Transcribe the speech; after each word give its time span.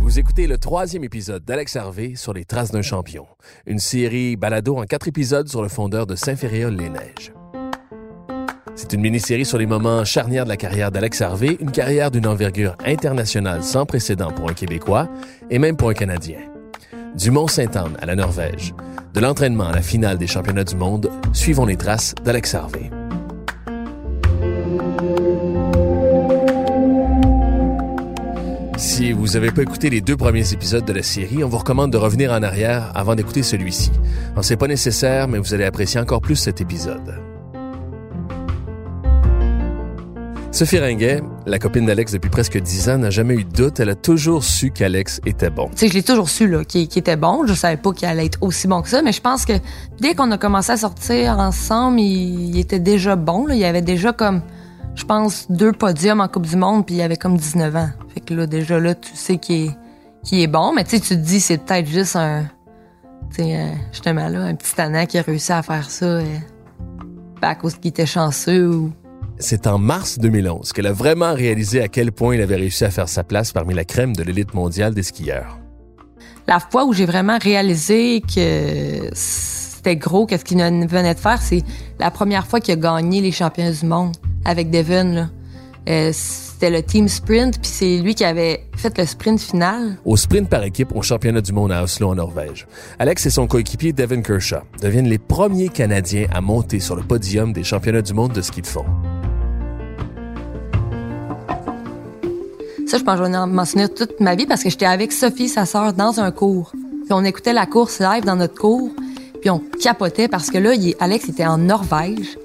Vous 0.00 0.18
écoutez 0.18 0.48
le 0.48 0.58
troisième 0.58 1.04
épisode 1.04 1.44
d'Alex 1.44 1.76
Harvey 1.76 2.14
sur 2.16 2.32
les 2.32 2.44
traces 2.44 2.72
d'un 2.72 2.82
champion, 2.82 3.28
une 3.64 3.78
série 3.78 4.34
balado 4.34 4.76
en 4.76 4.82
quatre 4.86 5.06
épisodes 5.06 5.46
sur 5.46 5.62
le 5.62 5.68
fondeur 5.68 6.04
de 6.04 6.16
Saint-Féréol-les-Neiges. 6.16 7.32
C'est 8.74 8.92
une 8.92 9.02
mini-série 9.02 9.44
sur 9.44 9.56
les 9.56 9.66
moments 9.66 10.04
charnières 10.04 10.42
de 10.42 10.48
la 10.48 10.56
carrière 10.56 10.90
d'Alex 10.90 11.20
Harvey, 11.20 11.56
une 11.60 11.70
carrière 11.70 12.10
d'une 12.10 12.26
envergure 12.26 12.74
internationale 12.84 13.62
sans 13.62 13.86
précédent 13.86 14.32
pour 14.32 14.50
un 14.50 14.54
Québécois 14.54 15.08
et 15.48 15.60
même 15.60 15.76
pour 15.76 15.90
un 15.90 15.94
Canadien. 15.94 16.40
Du 17.16 17.30
Mont-Saint-Anne 17.30 17.96
à 18.00 18.06
la 18.06 18.16
Norvège, 18.16 18.74
de 19.14 19.20
l'entraînement 19.20 19.68
à 19.68 19.72
la 19.76 19.82
finale 19.82 20.18
des 20.18 20.26
championnats 20.26 20.64
du 20.64 20.74
monde, 20.74 21.08
suivons 21.32 21.66
les 21.66 21.76
traces 21.76 22.16
d'Alex 22.24 22.56
Harvey. 22.56 22.90
Si 28.82 29.12
vous 29.12 29.28
n'avez 29.28 29.52
pas 29.52 29.62
écouté 29.62 29.90
les 29.90 30.00
deux 30.00 30.16
premiers 30.16 30.52
épisodes 30.52 30.84
de 30.84 30.92
la 30.92 31.04
série, 31.04 31.44
on 31.44 31.48
vous 31.48 31.58
recommande 31.58 31.92
de 31.92 31.98
revenir 31.98 32.32
en 32.32 32.42
arrière 32.42 32.90
avant 32.96 33.14
d'écouter 33.14 33.44
celui-ci. 33.44 33.92
C'est 34.40 34.56
pas 34.56 34.66
nécessaire, 34.66 35.28
mais 35.28 35.38
vous 35.38 35.54
allez 35.54 35.62
apprécier 35.62 36.00
encore 36.00 36.20
plus 36.20 36.34
cet 36.34 36.60
épisode. 36.60 37.14
Sophie 40.50 40.80
Ringuet, 40.80 41.22
la 41.46 41.60
copine 41.60 41.86
d'Alex 41.86 42.10
depuis 42.10 42.28
presque 42.28 42.58
dix 42.58 42.88
ans, 42.88 42.98
n'a 42.98 43.10
jamais 43.10 43.34
eu 43.34 43.44
de 43.44 43.52
doute. 43.52 43.78
Elle 43.78 43.90
a 43.90 43.94
toujours 43.94 44.42
su 44.42 44.72
qu'Alex 44.72 45.20
était 45.26 45.48
bon. 45.48 45.70
Je 45.76 45.86
l'ai 45.86 46.02
toujours 46.02 46.28
su, 46.28 46.48
là, 46.48 46.64
qu'il 46.64 46.82
était 46.82 47.16
bon. 47.16 47.46
Je 47.46 47.54
savais 47.54 47.76
pas 47.76 47.92
qu'il 47.92 48.08
allait 48.08 48.26
être 48.26 48.38
aussi 48.40 48.66
bon 48.66 48.82
que 48.82 48.88
ça, 48.88 49.00
mais 49.00 49.12
je 49.12 49.20
pense 49.20 49.44
que 49.44 49.52
dès 50.00 50.16
qu'on 50.16 50.32
a 50.32 50.38
commencé 50.38 50.72
à 50.72 50.76
sortir 50.76 51.38
ensemble, 51.38 52.00
il, 52.00 52.58
était 52.58 52.80
déjà 52.80 53.14
bon, 53.14 53.46
là. 53.46 53.54
Il 53.54 53.64
avait 53.64 53.80
déjà 53.80 54.12
comme, 54.12 54.42
je 54.96 55.04
pense, 55.04 55.48
deux 55.52 55.70
podiums 55.70 56.20
en 56.20 56.26
Coupe 56.26 56.48
du 56.48 56.56
Monde, 56.56 56.84
puis 56.84 56.96
il 56.96 57.02
avait 57.02 57.16
comme 57.16 57.36
19 57.36 57.76
ans. 57.76 57.90
Que 58.32 58.36
là, 58.38 58.46
déjà 58.46 58.80
là, 58.80 58.94
tu 58.94 59.14
sais 59.14 59.36
qu'il 59.36 59.70
est, 60.32 60.42
est 60.42 60.46
bon, 60.46 60.72
mais 60.72 60.84
tu 60.84 61.00
te 61.00 61.14
dis, 61.14 61.40
c'est 61.40 61.58
peut-être 61.58 61.86
juste 61.86 62.16
un, 62.16 62.44
tu 63.34 63.42
sais, 63.42 63.56
euh, 63.56 63.66
justement 63.92 64.28
là, 64.28 64.42
un 64.42 64.54
petit 64.54 64.74
tannant 64.74 65.06
qui 65.06 65.18
a 65.18 65.22
réussi 65.22 65.52
à 65.52 65.62
faire 65.62 65.90
ça, 65.90 66.06
euh, 66.06 66.24
à 67.42 67.54
cause 67.54 67.74
qu'il 67.74 67.88
était 67.88 68.06
chanceux 68.06 68.68
ou 68.68 68.92
c'est 69.38 69.66
en 69.66 69.78
mars 69.78 70.18
2011 70.20 70.72
qu'elle 70.72 70.86
a 70.86 70.92
vraiment 70.92 71.34
réalisé 71.34 71.82
à 71.82 71.88
quel 71.88 72.12
point 72.12 72.36
il 72.36 72.40
avait 72.40 72.56
réussi 72.56 72.84
à 72.84 72.90
faire 72.90 73.08
sa 73.08 73.24
place 73.24 73.52
parmi 73.52 73.74
la 73.74 73.84
crème 73.84 74.14
de 74.14 74.22
l'élite 74.22 74.54
mondiale 74.54 74.94
des 74.94 75.02
skieurs. 75.02 75.58
La 76.46 76.60
fois 76.60 76.84
où 76.84 76.92
j'ai 76.92 77.06
vraiment 77.06 77.38
réalisé 77.38 78.20
que 78.20 79.10
c'était 79.14 79.96
gros, 79.96 80.26
qu'est-ce 80.26 80.44
qu'il 80.44 80.58
venait 80.58 81.14
de 81.14 81.18
faire, 81.18 81.42
c'est 81.42 81.62
la 81.98 82.10
première 82.12 82.46
fois 82.46 82.60
qu'il 82.60 82.74
a 82.74 82.76
gagné 82.76 83.20
les 83.20 83.32
championnats 83.32 83.72
du 83.72 83.86
monde 83.86 84.16
avec 84.44 84.70
Devon. 84.70 85.28
Euh, 85.88 86.12
c'était 86.62 86.76
le 86.76 86.82
team 86.84 87.08
sprint, 87.08 87.60
puis 87.60 87.68
c'est 87.68 87.98
lui 87.98 88.14
qui 88.14 88.24
avait 88.24 88.64
fait 88.76 88.96
le 88.96 89.04
sprint 89.04 89.40
final. 89.40 89.96
Au 90.04 90.16
sprint 90.16 90.48
par 90.48 90.62
équipe 90.62 90.94
au 90.94 91.02
championnat 91.02 91.40
du 91.40 91.52
monde 91.52 91.72
à 91.72 91.82
Oslo 91.82 92.10
en 92.10 92.14
Norvège, 92.14 92.68
Alex 93.00 93.26
et 93.26 93.30
son 93.30 93.48
coéquipier 93.48 93.92
Devon 93.92 94.22
Kershaw 94.22 94.60
deviennent 94.80 95.08
les 95.08 95.18
premiers 95.18 95.70
Canadiens 95.70 96.28
à 96.32 96.40
monter 96.40 96.78
sur 96.78 96.94
le 96.94 97.02
podium 97.02 97.52
des 97.52 97.64
championnats 97.64 98.02
du 98.02 98.14
monde 98.14 98.32
de 98.32 98.40
ski 98.40 98.62
de 98.62 98.68
fond. 98.68 98.84
Ça, 102.86 102.98
je 102.98 103.02
pense 103.02 103.18
que 103.18 103.24
je 103.24 103.28
vais 103.32 103.46
m'en 103.46 103.64
souvenir 103.64 103.92
toute 103.92 104.20
ma 104.20 104.36
vie 104.36 104.46
parce 104.46 104.62
que 104.62 104.70
j'étais 104.70 104.86
avec 104.86 105.10
Sophie, 105.10 105.48
sa 105.48 105.66
sœur, 105.66 105.92
dans 105.94 106.20
un 106.20 106.30
cours. 106.30 106.70
Puis 106.74 107.12
on 107.12 107.24
écoutait 107.24 107.54
la 107.54 107.66
course 107.66 107.98
live 107.98 108.24
dans 108.24 108.36
notre 108.36 108.54
cours, 108.54 108.92
puis 109.40 109.50
on 109.50 109.60
capotait 109.82 110.28
parce 110.28 110.48
que 110.48 110.58
là, 110.58 110.70
Alex 111.00 111.28
était 111.28 111.44
en 111.44 111.58
Norvège, 111.58 112.38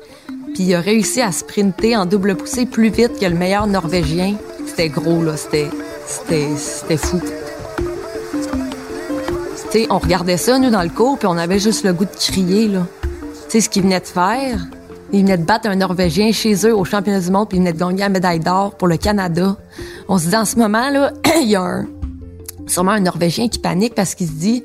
puis 0.53 0.63
il 0.63 0.75
a 0.75 0.81
réussi 0.81 1.21
à 1.21 1.31
sprinter 1.31 1.95
en 1.95 2.05
double 2.05 2.35
poussée 2.35 2.65
plus 2.65 2.89
vite 2.89 3.19
que 3.19 3.25
le 3.25 3.35
meilleur 3.35 3.67
Norvégien. 3.67 4.35
C'était 4.65 4.89
gros, 4.89 5.23
là. 5.23 5.37
C'était, 5.37 5.69
c'était, 6.05 6.49
c'était 6.55 6.97
fou. 6.97 7.19
Tu 9.71 9.79
sais, 9.79 9.87
on 9.89 9.97
regardait 9.97 10.37
ça, 10.37 10.59
nous, 10.59 10.69
dans 10.69 10.83
le 10.83 10.89
cours, 10.89 11.17
puis 11.17 11.27
on 11.27 11.37
avait 11.37 11.59
juste 11.59 11.83
le 11.83 11.93
goût 11.93 12.05
de 12.05 12.15
crier, 12.15 12.67
là. 12.67 12.85
Tu 13.49 13.51
sais, 13.51 13.61
ce 13.61 13.69
qu'il 13.69 13.83
venait 13.83 13.99
de 13.99 14.05
faire. 14.05 14.59
Il 15.13 15.21
venait 15.21 15.37
de 15.37 15.43
battre 15.43 15.69
un 15.69 15.75
Norvégien 15.75 16.31
chez 16.33 16.53
eux 16.67 16.75
au 16.75 16.83
championnat 16.83 17.21
du 17.21 17.31
monde, 17.31 17.47
puis 17.47 17.57
il 17.57 17.61
venait 17.61 17.73
de 17.73 17.79
gagner 17.79 17.99
la 17.99 18.09
médaille 18.09 18.39
d'or 18.39 18.75
pour 18.75 18.87
le 18.87 18.97
Canada. 18.97 19.55
On 20.09 20.17
se 20.17 20.27
dit 20.27 20.35
en 20.35 20.45
ce 20.45 20.57
moment, 20.57 20.89
là, 20.89 21.13
il 21.41 21.47
y 21.47 21.55
a 21.55 21.61
un, 21.61 21.87
sûrement 22.67 22.91
un 22.91 22.99
Norvégien 22.99 23.47
qui 23.47 23.59
panique 23.59 23.95
parce 23.95 24.15
qu'il 24.15 24.27
se 24.27 24.33
dit 24.33 24.63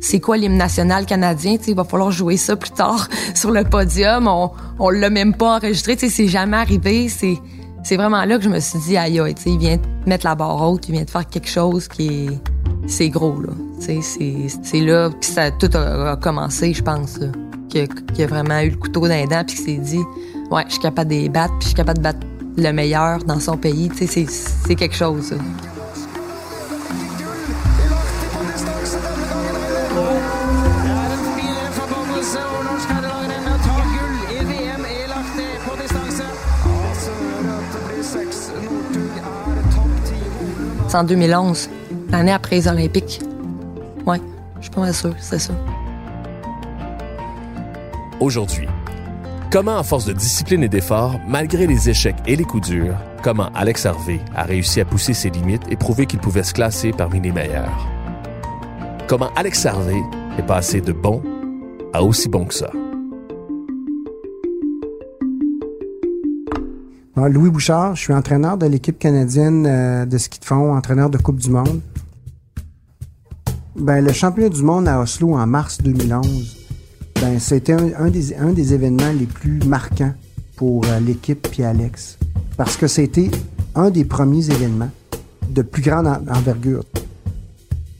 c'est 0.00 0.20
quoi 0.20 0.36
l'hymne 0.36 0.56
national 0.56 1.06
canadien 1.06 1.56
il 1.66 1.74
va 1.74 1.84
falloir 1.84 2.10
jouer 2.10 2.36
ça 2.36 2.56
plus 2.56 2.70
tard 2.70 3.08
sur 3.34 3.50
le 3.50 3.64
podium 3.64 4.28
on 4.28 4.50
on 4.78 4.90
l'a 4.90 5.10
même 5.10 5.34
pas 5.34 5.56
enregistré 5.56 5.96
c'est 5.96 6.28
jamais 6.28 6.56
arrivé 6.56 7.08
c'est 7.08 7.38
c'est 7.82 7.96
vraiment 7.96 8.24
là 8.24 8.38
que 8.38 8.44
je 8.44 8.48
me 8.48 8.60
suis 8.60 8.78
dit 8.80 8.96
aïe 8.96 9.20
aïe 9.20 9.34
il 9.46 9.58
vient 9.58 9.76
de 9.76 9.82
mettre 10.08 10.26
la 10.26 10.34
barre 10.34 10.60
haute 10.62 10.88
il 10.88 10.92
vient 10.92 11.04
de 11.04 11.10
faire 11.10 11.28
quelque 11.28 11.48
chose 11.48 11.88
qui 11.88 12.08
est 12.08 12.38
c'est 12.86 13.08
gros 13.08 13.40
là 13.40 13.52
c'est 13.78 14.00
c'est 14.02 14.80
là 14.80 15.10
que 15.10 15.26
ça 15.26 15.50
tout 15.50 15.70
a, 15.74 16.16
commencé 16.16 16.74
je 16.74 16.82
pense 16.82 17.18
qu'il 17.68 18.22
a 18.22 18.26
vraiment 18.26 18.60
eu 18.60 18.70
le 18.70 18.76
couteau 18.76 19.00
dans 19.00 19.14
les 19.14 19.26
dents 19.26 19.44
puis 19.46 19.56
qu'il 19.56 19.64
s'est 19.64 19.80
dit 19.80 20.02
ouais 20.50 20.64
je 20.66 20.72
suis 20.72 20.82
capable 20.82 21.10
de 21.10 21.16
les 21.16 21.28
battre 21.28 21.52
puis 21.58 21.62
je 21.62 21.66
suis 21.68 21.76
capable 21.76 21.98
de 21.98 22.04
battre 22.04 22.26
le 22.56 22.72
meilleur 22.72 23.18
dans 23.24 23.40
son 23.40 23.56
pays. 23.56 23.90
Tu 23.90 24.06
c'est 24.06 24.74
quelque 24.74 24.94
chose. 24.94 25.34
En 40.94 41.02
2011, 41.02 41.68
l'année 42.10 42.32
après 42.32 42.56
les 42.56 42.68
Olympiques. 42.68 43.20
Ouais, 44.06 44.20
je 44.58 44.62
suis 44.62 44.70
pas 44.70 44.80
mal 44.80 44.94
sûr, 44.94 45.12
c'est 45.18 45.40
ça. 45.40 45.52
Aujourd'hui, 48.20 48.68
Comment, 49.54 49.78
à 49.78 49.84
force 49.84 50.04
de 50.04 50.12
discipline 50.12 50.64
et 50.64 50.68
d'effort, 50.68 51.20
malgré 51.28 51.68
les 51.68 51.88
échecs 51.88 52.16
et 52.26 52.34
les 52.34 52.42
coups 52.42 52.70
durs, 52.70 52.96
comment 53.22 53.50
Alex 53.54 53.86
Harvey 53.86 54.18
a 54.34 54.42
réussi 54.42 54.80
à 54.80 54.84
pousser 54.84 55.14
ses 55.14 55.30
limites 55.30 55.62
et 55.70 55.76
prouver 55.76 56.06
qu'il 56.06 56.18
pouvait 56.18 56.42
se 56.42 56.52
classer 56.52 56.90
parmi 56.90 57.20
les 57.20 57.30
meilleurs? 57.30 57.86
Comment 59.06 59.30
Alex 59.36 59.64
Harvey 59.64 60.02
est 60.40 60.42
passé 60.42 60.80
de 60.80 60.90
bon 60.90 61.22
à 61.92 62.02
aussi 62.02 62.28
bon 62.28 62.46
que 62.46 62.54
ça? 62.54 62.70
Louis 67.16 67.48
Bouchard, 67.48 67.94
je 67.94 68.02
suis 68.02 68.12
entraîneur 68.12 68.58
de 68.58 68.66
l'équipe 68.66 68.98
canadienne 68.98 69.66
euh, 69.66 70.04
de 70.04 70.18
ski 70.18 70.40
de 70.40 70.44
fond, 70.44 70.74
entraîneur 70.74 71.10
de 71.10 71.16
Coupe 71.16 71.38
du 71.38 71.48
Monde. 71.48 71.80
Ben, 73.76 74.04
le 74.04 74.12
championnat 74.12 74.48
du 74.48 74.62
monde 74.62 74.88
à 74.88 75.00
Oslo 75.00 75.34
en 75.34 75.46
mars 75.46 75.78
2011, 75.80 76.56
ben, 77.20 77.38
c'était 77.38 77.72
un, 77.72 78.10
des, 78.10 78.34
un, 78.34 78.52
des, 78.52 78.74
événements 78.74 79.12
les 79.16 79.26
plus 79.26 79.60
marquants 79.60 80.12
pour 80.56 80.84
euh, 80.86 80.98
l'équipe 80.98 81.48
puis 81.48 81.62
Alex. 81.62 82.18
Parce 82.56 82.76
que 82.76 82.88
c'était 82.88 83.30
un 83.76 83.90
des 83.90 84.04
premiers 84.04 84.50
événements 84.50 84.90
de 85.48 85.62
plus 85.62 85.82
grande 85.82 86.08
envergure. 86.28 86.84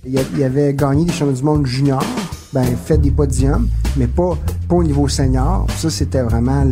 Il, 0.05 0.43
avait 0.43 0.75
gagné 0.75 1.05
des 1.05 1.13
championnats 1.13 1.39
du 1.39 1.45
monde 1.45 1.67
junior, 1.67 2.05
ben, 2.53 2.65
fait 2.65 2.99
des 2.99 3.13
podiums, 3.13 3.69
mais 3.97 4.09
pas, 4.09 4.37
pas 4.69 4.75
au 4.75 4.85
niveau 4.85 5.07
senior. 5.07 5.67
Ça, 5.77 5.89
c'était 5.89 6.23
vraiment 6.23 6.65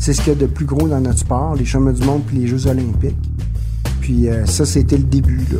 c'est 0.00 0.14
ce 0.14 0.22
qu'il 0.22 0.32
y 0.32 0.36
a 0.36 0.38
de 0.38 0.46
plus 0.46 0.64
gros 0.64 0.88
dans 0.88 1.00
notre 1.00 1.18
sport, 1.18 1.54
les 1.54 1.66
championnats 1.66 1.98
du 1.98 2.04
monde 2.04 2.22
puis 2.26 2.38
les 2.38 2.46
Jeux 2.46 2.66
olympiques. 2.66 3.18
Puis 4.00 4.28
euh, 4.28 4.46
ça, 4.46 4.64
c'était 4.64 4.96
le 4.96 5.04
début, 5.04 5.44
là. 5.52 5.58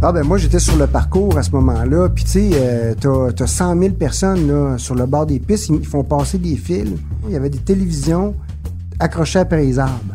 Ah 0.00 0.12
ben 0.12 0.22
moi 0.22 0.38
j'étais 0.38 0.60
sur 0.60 0.76
le 0.76 0.86
parcours 0.86 1.36
à 1.36 1.42
ce 1.42 1.50
moment-là, 1.50 2.08
puis 2.08 2.22
tu 2.22 2.30
sais, 2.30 2.50
euh, 2.54 2.94
t'as, 3.00 3.42
as 3.42 3.46
100 3.48 3.80
000 3.80 3.94
personnes 3.94 4.46
là, 4.46 4.78
sur 4.78 4.94
le 4.94 5.06
bord 5.06 5.26
des 5.26 5.40
pistes, 5.40 5.70
ils 5.70 5.84
font 5.84 6.04
passer 6.04 6.38
des 6.38 6.54
fils. 6.54 6.92
Il 7.26 7.32
y 7.32 7.36
avait 7.36 7.50
des 7.50 7.58
télévisions 7.58 8.36
accrochées 9.00 9.40
après 9.40 9.60
les 9.60 9.80
arbres. 9.80 10.14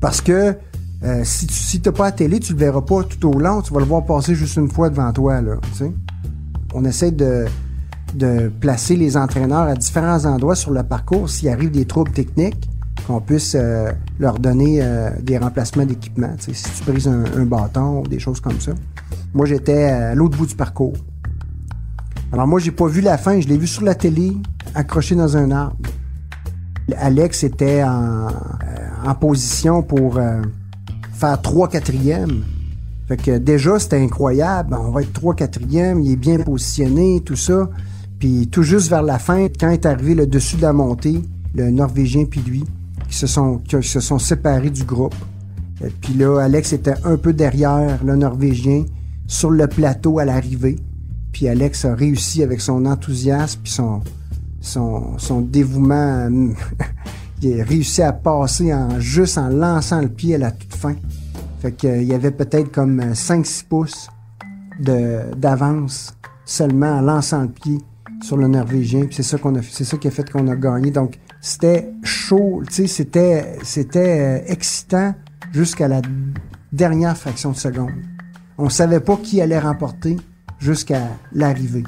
Parce 0.00 0.22
que 0.22 0.56
euh, 1.02 1.20
si 1.24 1.46
tu 1.48 1.54
si 1.54 1.80
t'as 1.82 1.92
pas 1.92 2.04
la 2.04 2.12
télé, 2.12 2.40
tu 2.40 2.54
le 2.54 2.58
verras 2.58 2.80
pas 2.80 3.02
tout 3.02 3.28
au 3.28 3.38
long, 3.38 3.60
tu 3.60 3.74
vas 3.74 3.80
le 3.80 3.86
voir 3.86 4.06
passer 4.06 4.34
juste 4.34 4.56
une 4.56 4.70
fois 4.70 4.88
devant 4.88 5.12
toi, 5.12 5.42
là. 5.42 5.56
On 6.72 6.84
essaie 6.86 7.10
de, 7.10 7.44
de 8.14 8.50
placer 8.60 8.96
les 8.96 9.16
entraîneurs 9.16 9.62
à 9.62 9.74
différents 9.74 10.24
endroits 10.24 10.54
sur 10.54 10.70
le 10.72 10.82
parcours 10.82 11.28
s'il 11.28 11.48
arrive 11.48 11.70
des 11.70 11.84
troubles 11.84 12.12
techniques 12.12 12.68
qu'on 13.06 13.20
puisse 13.20 13.56
euh, 13.58 13.92
leur 14.18 14.38
donner 14.38 14.80
euh, 14.82 15.10
des 15.22 15.38
remplacements 15.38 15.86
d'équipement. 15.86 16.34
Si 16.38 16.52
tu 16.52 16.90
brises 16.90 17.08
un, 17.08 17.44
bâton 17.44 18.00
ou 18.00 18.06
des 18.06 18.18
choses 18.18 18.40
comme 18.40 18.60
ça. 18.60 18.72
Moi, 19.34 19.46
j'étais 19.46 19.84
à 19.84 20.14
l'autre 20.14 20.36
bout 20.36 20.46
du 20.46 20.54
parcours. 20.54 20.94
Alors 22.32 22.46
moi, 22.46 22.60
j'ai 22.60 22.70
pas 22.70 22.86
vu 22.86 23.00
la 23.00 23.18
fin, 23.18 23.40
je 23.40 23.48
l'ai 23.48 23.58
vu 23.58 23.66
sur 23.66 23.82
la 23.82 23.94
télé, 23.94 24.36
accroché 24.74 25.14
dans 25.14 25.36
un 25.36 25.50
arbre. 25.50 25.76
Alex 26.96 27.44
était 27.44 27.82
en, 27.82 28.28
euh, 28.28 29.14
position 29.20 29.82
pour 29.82 30.20
faire 31.12 31.40
3 31.40 31.68
quatrièmes. 31.68 32.44
Fait 33.08 33.16
que 33.16 33.38
déjà, 33.38 33.78
c'était 33.78 34.00
incroyable. 34.00 34.76
On 34.78 34.90
va 34.90 35.02
être 35.02 35.12
3 35.12 35.34
quatrièmes, 35.34 36.00
il 36.00 36.12
est 36.12 36.16
bien 36.16 36.38
positionné, 36.38 37.22
tout 37.24 37.36
ça. 37.36 37.68
Puis 38.20 38.48
tout 38.48 38.62
juste 38.62 38.90
vers 38.90 39.02
la 39.02 39.18
fin, 39.18 39.48
quand 39.58 39.70
est 39.70 39.86
arrivé 39.86 40.14
le 40.14 40.26
dessus 40.26 40.56
de 40.56 40.62
la 40.62 40.74
montée, 40.74 41.22
le 41.54 41.70
Norvégien 41.70 42.26
puis 42.26 42.42
lui, 42.42 42.64
qui 43.08 43.16
se 43.16 43.26
sont, 43.26 43.56
qui 43.56 43.82
se 43.82 44.00
sont 44.00 44.18
séparés 44.18 44.68
du 44.68 44.84
groupe. 44.84 45.14
Et 45.82 45.88
puis 45.88 46.12
là, 46.12 46.38
Alex 46.38 46.74
était 46.74 46.94
un 47.04 47.16
peu 47.16 47.32
derrière 47.32 48.04
le 48.04 48.16
Norvégien 48.16 48.84
sur 49.26 49.50
le 49.50 49.66
plateau 49.66 50.18
à 50.18 50.26
l'arrivée. 50.26 50.76
Puis 51.32 51.48
Alex 51.48 51.86
a 51.86 51.94
réussi 51.94 52.42
avec 52.42 52.60
son 52.60 52.84
enthousiasme 52.84 53.60
puis 53.62 53.72
son, 53.72 54.02
son, 54.60 55.16
son 55.16 55.40
dévouement. 55.40 56.28
il 57.42 57.58
a 57.58 57.64
réussi 57.64 58.02
à 58.02 58.12
passer 58.12 58.74
en 58.74 59.00
juste 59.00 59.38
en 59.38 59.48
lançant 59.48 60.02
le 60.02 60.08
pied 60.08 60.34
à 60.34 60.38
la 60.38 60.50
toute 60.50 60.74
fin. 60.74 60.94
Fait 61.60 61.72
qu'il 61.72 62.02
y 62.02 62.12
avait 62.12 62.32
peut-être 62.32 62.70
comme 62.70 63.00
5-6 63.00 63.64
pouces 63.64 64.10
d'avance 64.78 66.14
seulement 66.44 66.98
en 66.98 67.00
lançant 67.00 67.42
le 67.42 67.48
pied 67.48 67.78
sur 68.22 68.36
le 68.36 68.48
Norvégien. 68.48 69.06
C'est 69.10 69.22
ça 69.22 69.38
qu'on 69.38 69.54
a 69.56 69.62
c'est 69.62 69.84
ça 69.84 69.96
qui 69.96 70.08
a 70.08 70.10
fait 70.10 70.30
qu'on 70.30 70.48
a 70.48 70.56
gagné. 70.56 70.90
Donc 70.90 71.18
c'était 71.40 71.90
chaud, 72.02 72.62
tu 72.66 72.74
sais, 72.74 72.86
c'était 72.86 73.58
c'était 73.62 74.40
euh, 74.42 74.52
excitant 74.52 75.14
jusqu'à 75.52 75.88
la 75.88 76.02
dernière 76.72 77.16
fraction 77.16 77.52
de 77.52 77.56
seconde. 77.56 77.92
On 78.58 78.68
savait 78.68 79.00
pas 79.00 79.16
qui 79.16 79.40
allait 79.40 79.58
remporter 79.58 80.16
jusqu'à 80.58 81.02
l'arrivée. 81.32 81.84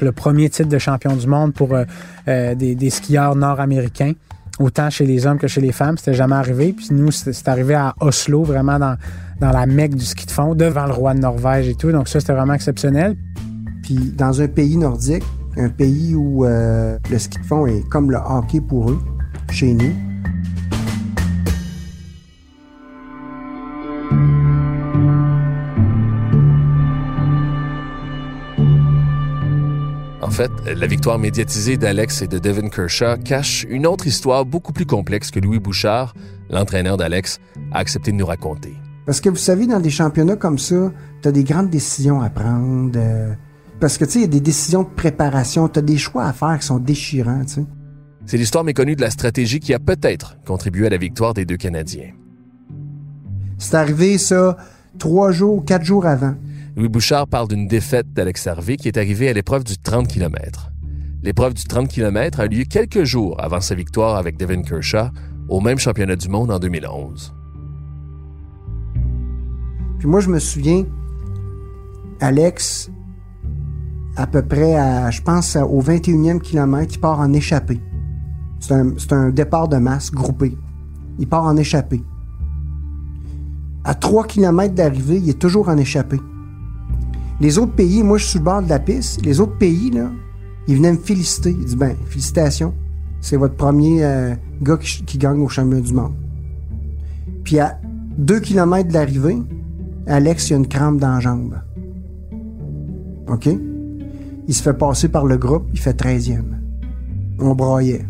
Le 0.00 0.12
premier 0.12 0.48
titre 0.48 0.68
de 0.68 0.78
champion 0.78 1.16
du 1.16 1.26
monde 1.26 1.54
pour 1.54 1.74
euh, 1.74 1.84
euh, 2.28 2.54
des, 2.54 2.76
des, 2.76 2.90
skieurs 2.90 3.34
nord-américains, 3.34 4.12
autant 4.60 4.90
chez 4.90 5.06
les 5.06 5.26
hommes 5.26 5.38
que 5.38 5.48
chez 5.48 5.60
les 5.60 5.72
femmes, 5.72 5.98
c'était 5.98 6.14
jamais 6.14 6.36
arrivé. 6.36 6.72
Puis 6.72 6.88
nous, 6.92 7.10
c'est 7.10 7.48
arrivé 7.48 7.74
à 7.74 7.94
Oslo, 8.00 8.44
vraiment 8.44 8.78
dans, 8.78 8.96
dans 9.40 9.50
la 9.50 9.66
mecque 9.66 9.96
du 9.96 10.04
ski 10.04 10.26
de 10.26 10.30
fond, 10.30 10.54
devant 10.54 10.86
le 10.86 10.92
roi 10.92 11.14
de 11.14 11.20
Norvège 11.20 11.68
et 11.68 11.74
tout. 11.74 11.90
Donc 11.90 12.08
ça, 12.08 12.20
c'était 12.20 12.34
vraiment 12.34 12.54
exceptionnel. 12.54 13.16
Puis 13.88 14.12
dans 14.14 14.42
un 14.42 14.48
pays 14.48 14.76
nordique, 14.76 15.24
un 15.56 15.70
pays 15.70 16.14
où 16.14 16.44
euh, 16.44 16.98
le 17.10 17.18
ski 17.18 17.38
de 17.38 17.44
fond 17.46 17.66
est 17.66 17.88
comme 17.88 18.10
le 18.10 18.18
hockey 18.18 18.60
pour 18.60 18.90
eux, 18.90 18.98
chez 19.50 19.72
nous, 19.72 19.94
En 30.20 30.30
fait, 30.30 30.50
la 30.66 30.86
victoire 30.86 31.18
médiatisée 31.18 31.78
d'Alex 31.78 32.20
et 32.20 32.28
de 32.28 32.38
Devin 32.38 32.68
Kershaw 32.68 33.16
cache 33.24 33.66
une 33.70 33.86
autre 33.86 34.06
histoire 34.06 34.44
beaucoup 34.44 34.74
plus 34.74 34.84
complexe 34.84 35.30
que 35.30 35.40
Louis 35.40 35.58
Bouchard, 35.60 36.12
l'entraîneur 36.50 36.98
d'Alex, 36.98 37.40
a 37.72 37.78
accepté 37.78 38.12
de 38.12 38.16
nous 38.18 38.26
raconter. 38.26 38.74
Parce 39.06 39.22
que 39.22 39.30
vous 39.30 39.36
savez, 39.36 39.66
dans 39.66 39.80
des 39.80 39.88
championnats 39.88 40.36
comme 40.36 40.58
ça, 40.58 40.92
tu 41.22 41.28
as 41.28 41.32
des 41.32 41.42
grandes 41.42 41.70
décisions 41.70 42.20
à 42.20 42.28
prendre. 42.28 42.92
Euh, 42.94 43.32
parce 43.80 43.98
que 43.98 44.04
tu 44.04 44.12
sais, 44.12 44.18
il 44.20 44.22
y 44.22 44.24
a 44.24 44.28
des 44.28 44.40
décisions 44.40 44.82
de 44.82 44.88
préparation, 44.88 45.68
tu 45.68 45.78
as 45.78 45.82
des 45.82 45.98
choix 45.98 46.24
à 46.24 46.32
faire 46.32 46.58
qui 46.58 46.66
sont 46.66 46.78
déchirants. 46.78 47.44
Tu 47.44 47.54
sais. 47.54 47.66
C'est 48.26 48.36
l'histoire 48.36 48.64
méconnue 48.64 48.96
de 48.96 49.00
la 49.00 49.10
stratégie 49.10 49.60
qui 49.60 49.72
a 49.72 49.78
peut-être 49.78 50.36
contribué 50.44 50.86
à 50.86 50.90
la 50.90 50.98
victoire 50.98 51.34
des 51.34 51.44
deux 51.44 51.56
Canadiens. 51.56 52.10
C'est 53.58 53.74
arrivé 53.74 54.18
ça 54.18 54.56
trois 54.98 55.32
jours, 55.32 55.64
quatre 55.64 55.84
jours 55.84 56.06
avant. 56.06 56.34
Louis 56.76 56.88
Bouchard 56.88 57.26
parle 57.26 57.48
d'une 57.48 57.66
défaite 57.66 58.12
d'Alex 58.12 58.46
Harvey 58.46 58.76
qui 58.76 58.88
est 58.88 58.98
arrivée 58.98 59.28
à 59.28 59.32
l'épreuve 59.32 59.64
du 59.64 59.78
30 59.78 60.08
km. 60.08 60.70
L'épreuve 61.22 61.54
du 61.54 61.64
30 61.64 61.88
km 61.88 62.40
a 62.40 62.46
eu 62.46 62.48
lieu 62.48 62.64
quelques 62.64 63.04
jours 63.04 63.42
avant 63.42 63.60
sa 63.60 63.74
victoire 63.74 64.16
avec 64.16 64.36
Devin 64.36 64.62
Kershaw 64.62 65.08
au 65.48 65.60
même 65.60 65.78
championnat 65.78 66.16
du 66.16 66.28
monde 66.28 66.50
en 66.50 66.58
2011. 66.58 67.34
Puis 69.98 70.06
moi, 70.06 70.20
je 70.20 70.28
me 70.28 70.38
souviens, 70.38 70.84
Alex, 72.20 72.90
à 74.18 74.26
peu 74.26 74.42
près 74.42 74.74
à, 74.74 75.10
je 75.12 75.22
pense, 75.22 75.56
au 75.56 75.80
21e 75.80 76.40
kilomètre, 76.40 76.94
il 76.96 77.00
part 77.00 77.20
en 77.20 77.32
échappée. 77.32 77.80
C'est 78.58 79.12
un, 79.12 79.30
départ 79.30 79.68
de 79.68 79.76
masse 79.76 80.10
groupé. 80.10 80.58
Il 81.20 81.28
part 81.28 81.44
en 81.44 81.56
échappée. 81.56 82.02
À 83.84 83.94
3 83.94 84.26
km 84.26 84.74
d'arrivée, 84.74 85.18
il 85.18 85.30
est 85.30 85.38
toujours 85.38 85.68
en 85.68 85.78
échappée. 85.78 86.20
Les 87.40 87.58
autres 87.58 87.72
pays, 87.72 88.02
moi 88.02 88.18
je 88.18 88.24
suis 88.24 88.32
sur 88.32 88.40
le 88.40 88.44
bord 88.44 88.62
de 88.62 88.68
la 88.68 88.80
piste, 88.80 89.24
les 89.24 89.38
autres 89.40 89.56
pays, 89.56 89.90
là, 89.92 90.10
ils 90.66 90.76
venaient 90.76 90.92
me 90.92 90.98
féliciter. 90.98 91.50
Ils 91.50 91.64
disent, 91.64 91.76
ben, 91.76 91.94
félicitations, 92.06 92.74
c'est 93.20 93.36
votre 93.36 93.54
premier 93.54 94.04
euh, 94.04 94.34
gars 94.60 94.78
qui, 94.78 95.18
gagne 95.18 95.40
au 95.40 95.48
championnat 95.48 95.80
du 95.80 95.94
monde. 95.94 96.14
Puis 97.44 97.60
à 97.60 97.78
2 98.18 98.40
km 98.40 98.88
de 98.88 98.94
l'arrivée, 98.94 99.38
Alex, 100.08 100.50
il 100.50 100.54
a 100.54 100.56
une 100.56 100.66
crampe 100.66 100.98
dans 100.98 101.12
la 101.12 101.20
jambe. 101.20 101.54
OK? 103.28 103.48
Il 104.48 104.54
se 104.54 104.62
fait 104.62 104.72
passer 104.72 105.10
par 105.10 105.26
le 105.26 105.36
groupe, 105.36 105.68
il 105.74 105.78
fait 105.78 105.92
13e. 105.92 106.42
On 107.38 107.54
broyait. 107.54 108.06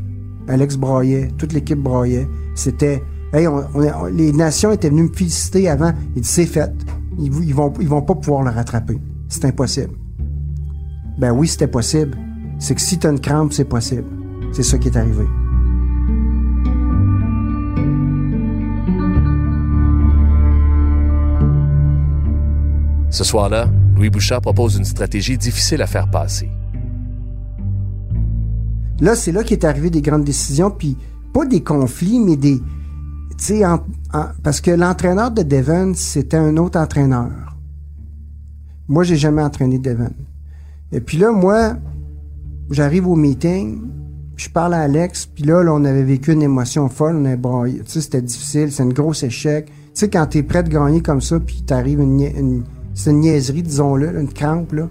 Alex 0.47 0.77
broyait, 0.77 1.29
toute 1.37 1.53
l'équipe 1.53 1.81
broyait. 1.81 2.29
C'était. 2.55 3.03
Les 3.33 4.33
nations 4.33 4.71
étaient 4.71 4.89
venues 4.89 5.11
me 5.11 5.13
féliciter 5.13 5.69
avant. 5.69 5.93
Il 6.15 6.23
dit 6.23 6.29
c'est 6.29 6.47
fait. 6.47 6.73
Ils, 7.19 7.33
ils, 7.45 7.55
vont, 7.55 8.03
pas 8.03 8.15
pouvoir 8.15 8.45
le 8.45 8.51
rattraper. 8.51 8.99
C'est 9.29 9.45
impossible. 9.47 9.95
Ben 11.19 11.33
oui, 11.33 11.49
c'était 11.49 11.67
possible. 11.67 12.17
C'est 12.61 12.77
que 12.77 12.81
si 12.81 12.99
tu 12.99 13.09
as 13.09 13.11
une 13.11 13.21
crampe, 13.21 13.53
c'est 13.53 13.65
possible. 13.65 14.07
C'est 14.53 14.63
ça 14.63 14.79
qui 14.79 14.89
est 14.89 14.97
arrivé. 14.97 15.27
Ce 23.11 23.25
soir-là, 23.25 23.69
Louis 23.99 24.11
Bouchard 24.11 24.41
propose 24.41 24.77
une 24.77 24.85
stratégie 24.85 25.37
difficile 25.37 25.83
à 25.83 25.89
faire 25.89 26.09
passer. 26.09 26.49
Là, 29.01 29.17
c'est 29.17 29.33
là 29.33 29.43
qu'est 29.43 29.65
arrivé 29.65 29.91
des 29.91 30.03
grandes 30.03 30.23
décisions, 30.25 30.71
puis 30.71 30.97
pas 31.35 31.45
des 31.45 31.63
conflits, 31.63 32.21
mais 32.21 32.37
des... 32.37 32.59
Tu 33.39 33.45
sais, 33.45 33.63
parce 34.43 34.61
que 34.61 34.71
l'entraîneur 34.71 35.33
de 35.33 35.43
Devon, 35.43 35.95
c'était 35.95 36.37
un 36.37 36.57
autre 36.59 36.79
entraîneur. 36.79 37.57
Moi, 38.87 39.03
j'ai 39.03 39.17
jamais 39.17 39.43
entraîné 39.43 39.81
Devon. 39.81 40.13
Et 40.93 41.01
puis 41.01 41.19
là, 41.19 41.33
moi, 41.33 41.77
j'arrive 42.71 43.09
au 43.09 43.17
meeting, 43.17 43.81
je 44.37 44.49
parle 44.49 44.75
à 44.75 44.83
Alex, 44.83 45.27
puis 45.27 45.43
là, 45.43 45.61
on 45.73 45.85
avait 45.85 46.05
vécu 46.05 46.33
une 46.33 46.43
émotion 46.43 46.89
folle, 46.89 47.17
on 47.17 47.25
avait 47.25 47.37
braillé. 47.37 47.81
Tu 47.81 47.91
sais, 47.91 48.01
c'était 48.01 48.23
difficile, 48.23 48.71
c'est 48.71 48.85
un 48.85 48.89
gros 48.89 49.13
échec. 49.13 49.67
Tu 49.67 49.73
sais, 49.95 50.09
quand 50.09 50.27
t'es 50.27 50.45
prêt 50.45 50.63
de 50.63 50.69
gagner 50.69 51.01
comme 51.01 51.21
ça, 51.21 51.41
puis 51.41 51.63
t'arrives 51.63 52.01
une 52.01 52.63
c'est 52.99 53.13
une 53.13 53.21
niaiserie, 53.21 53.63
disons-le, 53.63 54.19
une 54.19 54.29
crampe, 54.29 54.73
là. 54.73 54.89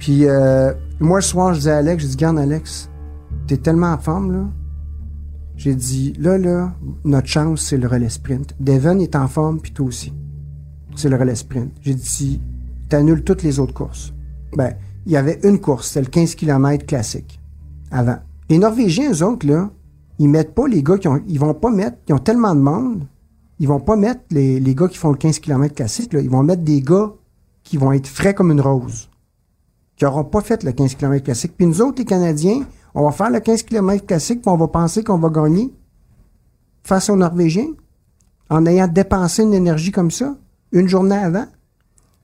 Puis 0.00 0.26
euh, 0.26 0.72
moi, 0.98 1.18
le 1.18 1.22
soir, 1.22 1.54
je 1.54 1.60
disais 1.60 1.70
à 1.70 1.76
Alex, 1.76 2.02
je 2.02 2.08
dis, 2.08 2.16
garde 2.16 2.36
Alex, 2.36 2.90
t'es 3.46 3.56
tellement 3.56 3.92
en 3.92 3.98
forme, 3.98 4.32
là. 4.32 4.48
J'ai 5.56 5.76
dit, 5.76 6.14
là, 6.18 6.36
là, 6.36 6.74
notre 7.04 7.28
chance, 7.28 7.62
c'est 7.62 7.76
le 7.76 7.86
relais 7.86 8.08
sprint. 8.08 8.56
Devon 8.58 8.98
est 8.98 9.14
en 9.14 9.28
forme, 9.28 9.60
puis 9.60 9.72
toi 9.72 9.86
aussi. 9.86 10.12
C'est 10.96 11.08
le 11.08 11.16
relais 11.16 11.36
sprint. 11.36 11.70
J'ai 11.80 11.94
dit, 11.94 12.40
t'annules 12.88 13.22
toutes 13.22 13.44
les 13.44 13.60
autres 13.60 13.72
courses. 13.72 14.12
Ben, 14.56 14.74
il 15.06 15.12
y 15.12 15.16
avait 15.16 15.38
une 15.44 15.60
course, 15.60 15.88
c'était 15.88 16.00
le 16.00 16.10
15 16.10 16.34
km 16.34 16.86
classique, 16.86 17.40
avant. 17.92 18.18
Les 18.50 18.58
Norvégiens, 18.58 19.12
eux 19.12 19.22
autres, 19.22 19.46
là, 19.46 19.70
ils 20.18 20.28
mettent 20.28 20.56
pas 20.56 20.66
les 20.66 20.82
gars 20.82 20.98
qui 20.98 21.06
ont, 21.06 21.22
ils 21.28 21.38
vont 21.38 21.54
pas 21.54 21.70
mettre, 21.70 21.98
ils 22.08 22.14
ont 22.14 22.18
tellement 22.18 22.56
de 22.56 22.60
monde, 22.60 23.06
ils 23.64 23.66
vont 23.66 23.80
pas 23.80 23.96
mettre 23.96 24.20
les, 24.30 24.60
les 24.60 24.74
gars 24.74 24.88
qui 24.88 24.98
font 24.98 25.10
le 25.10 25.16
15 25.16 25.38
km 25.38 25.74
classique, 25.74 26.12
ils 26.12 26.28
vont 26.28 26.42
mettre 26.42 26.60
des 26.60 26.82
gars 26.82 27.14
qui 27.62 27.78
vont 27.78 27.92
être 27.92 28.06
frais 28.06 28.34
comme 28.34 28.50
une 28.50 28.60
rose, 28.60 29.08
qui 29.96 30.04
auront 30.04 30.24
pas 30.24 30.42
fait 30.42 30.62
le 30.64 30.72
15 30.72 30.96
km 30.96 31.24
classique. 31.24 31.54
Puis 31.56 31.66
nous 31.66 31.80
autres, 31.80 31.96
les 31.96 32.04
Canadiens, 32.04 32.66
on 32.94 33.04
va 33.04 33.10
faire 33.10 33.30
le 33.30 33.40
15 33.40 33.62
km 33.62 34.04
classique, 34.04 34.42
puis 34.42 34.50
on 34.50 34.58
va 34.58 34.68
penser 34.68 35.02
qu'on 35.02 35.16
va 35.16 35.30
gagner 35.30 35.72
face 36.82 37.08
aux 37.08 37.16
Norvégiens 37.16 37.68
en 38.50 38.66
ayant 38.66 38.86
dépensé 38.86 39.44
une 39.44 39.54
énergie 39.54 39.92
comme 39.92 40.10
ça, 40.10 40.36
une 40.72 40.88
journée 40.88 41.16
avant. 41.16 41.46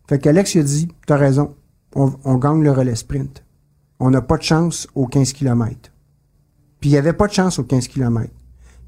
Fait 0.07 0.19
qu'Alex, 0.19 0.57
a 0.57 0.63
dit, 0.63 0.89
t'as 1.07 1.17
raison, 1.17 1.55
on, 1.95 2.37
gagne 2.37 2.63
le 2.63 2.71
relais 2.71 2.97
sprint. 2.97 3.43
On 3.99 4.11
n'a 4.11 4.21
pas 4.21 4.37
de 4.37 4.43
chance 4.43 4.87
au 4.95 5.07
15 5.07 5.33
km. 5.33 5.91
Puis 6.81 6.91
il 6.91 6.93
n'y 6.93 6.99
avait 6.99 7.15
pas 7.15 7.29
de 7.29 7.33
chance 7.33 7.59
au 7.59 7.65
15 7.65 7.89
km. 7.89 8.31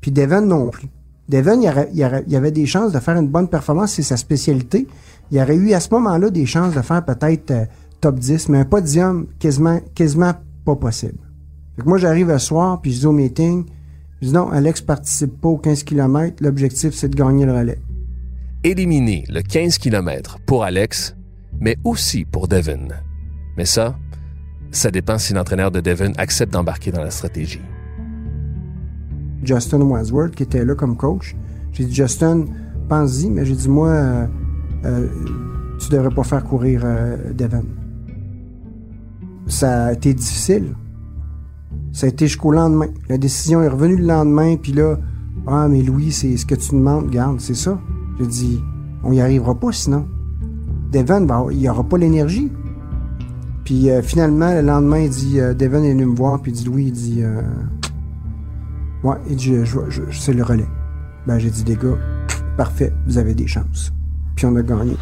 Puis 0.03 0.11
Devon 0.11 0.43
non 0.43 0.69
plus. 0.69 0.91
Devon, 1.33 1.59
il, 1.63 2.05
aurait, 2.05 2.35
avait 2.35 2.51
des 2.51 2.67
chances 2.67 2.93
de 2.93 3.01
faire 3.01 3.17
une 3.17 3.29
bonne 3.29 3.49
performance, 3.49 3.93
c'est 3.93 4.03
sa 4.03 4.19
spécialité. 4.19 4.87
Il 5.31 5.41
aurait 5.41 5.57
eu 5.57 5.73
à 5.73 5.81
ce 5.81 5.89
moment-là 5.93 6.29
des 6.29 6.45
chances 6.45 6.75
de 6.75 6.83
faire 6.83 7.03
peut-être 7.03 7.51
euh, 7.51 7.65
top 8.03 8.19
10, 8.19 8.51
mais 8.51 8.59
un 8.59 8.65
podium 8.67 9.27
quasiment, 9.39 9.81
quasiment 9.95 10.35
pas 10.67 10.77
possible. 10.77 11.19
Moi, 11.87 11.97
j'arrive 11.97 12.29
le 12.29 12.39
soir, 12.39 12.83
puis 12.83 12.93
je 12.93 13.01
dis 13.01 13.07
au 13.07 13.13
meeting, 13.13 13.65
je 14.21 14.27
dis 14.27 14.33
non, 14.35 14.51
Alex 14.51 14.83
participe 14.83 15.41
pas 15.41 15.49
au 15.49 15.57
15 15.57 15.85
km, 15.85 16.43
l'objectif, 16.43 16.93
c'est 16.95 17.09
de 17.09 17.17
gagner 17.17 17.47
le 17.47 17.57
relais. 17.57 17.81
Éliminer 18.63 19.25
le 19.31 19.41
15 19.41 19.79
km 19.79 20.39
pour 20.45 20.65
Alex, 20.65 21.17
mais 21.61 21.79
aussi 21.83 22.27
pour 22.27 22.47
Devon. 22.47 22.89
Mais 23.57 23.65
ça, 23.65 23.97
ça 24.71 24.91
dépend 24.91 25.17
si 25.17 25.33
l'entraîneur 25.33 25.71
de 25.71 25.81
Devon 25.81 26.13
accepte 26.19 26.53
d'embarquer 26.53 26.93
dans 26.93 27.03
la 27.03 27.11
stratégie. 27.11 27.63
Justin 29.43 29.81
Wadsworth, 29.83 30.35
qui 30.35 30.43
était 30.43 30.65
là 30.65 30.75
comme 30.75 30.97
coach, 30.97 31.37
j'ai 31.73 31.85
dit, 31.85 31.95
Justin, 31.95 32.45
pense-y, 32.89 33.31
mais 33.31 33.45
j'ai 33.45 33.55
dit, 33.55 33.69
moi, 33.69 33.89
euh, 33.89 34.27
euh, 34.85 35.09
tu 35.79 35.91
devrais 35.91 36.15
pas 36.15 36.23
faire 36.23 36.45
courir 36.45 36.83
euh, 36.85 37.33
Devon. 37.33 37.65
Ça 39.47 39.87
a 39.87 39.93
été 39.93 40.15
difficile. 40.15 40.75
Ça 41.93 42.07
a 42.07 42.09
été 42.09 42.27
jusqu'au 42.27 42.53
lendemain. 42.53 42.89
La 43.09 43.19
décision 43.19 43.63
est 43.63 43.69
revenue 43.69 43.97
le 43.97 44.07
lendemain, 44.07 44.57
puis 44.57 44.73
là, 44.73 44.99
ah, 45.47 45.67
mais 45.69 45.83
Louis, 45.83 46.13
c'est 46.13 46.37
ce 46.37 46.47
que 46.47 46.55
tu 46.55 46.73
demandes, 46.73 47.11
garde, 47.11 47.41
c'est 47.41 47.55
ça. 47.55 47.81
Je 48.21 48.25
dis, 48.25 48.61
on 49.03 49.13
y 49.13 49.21
arrivera 49.21 49.55
pas 49.55 49.73
sinon. 49.73 50.07
Devon, 50.93 51.23
ben, 51.23 51.47
il 51.51 51.59
n'y 51.59 51.69
aura 51.69 51.85
pas 51.85 51.99
l'énergie. 51.99 52.53
Puis 53.65 53.91
euh, 53.91 54.03
finalement, 54.03 54.53
le 54.53 54.61
lendemain, 54.61 55.01
il 55.01 55.11
dit, 55.11 55.41
euh, 55.41 55.55
Devon 55.55 55.83
est 55.83 55.93
venu 55.93 56.07
me 56.07 56.15
voir, 56.15 56.41
puis 56.41 56.53
il 56.53 56.55
dit, 56.55 56.65
Louis, 56.65 56.85
il 56.87 56.93
dit, 56.93 57.23
ouais, 59.05 59.17
il 59.29 59.37
dit, 59.37 59.55
je, 59.65 59.79
je, 59.89 60.03
c'est 60.13 60.33
le 60.33 60.43
relais. 60.43 60.69
Ben, 61.27 61.39
j'ai 61.39 61.51
dit, 61.51 61.65
des 61.65 61.77
gars, 61.77 61.99
parfait, 62.57 62.93
vous 63.07 63.19
avez 63.19 63.35
des 63.35 63.47
chances. 63.47 63.93
Puis 64.35 64.47
on 64.47 64.57
a 64.57 64.63
gagné. 64.63 64.97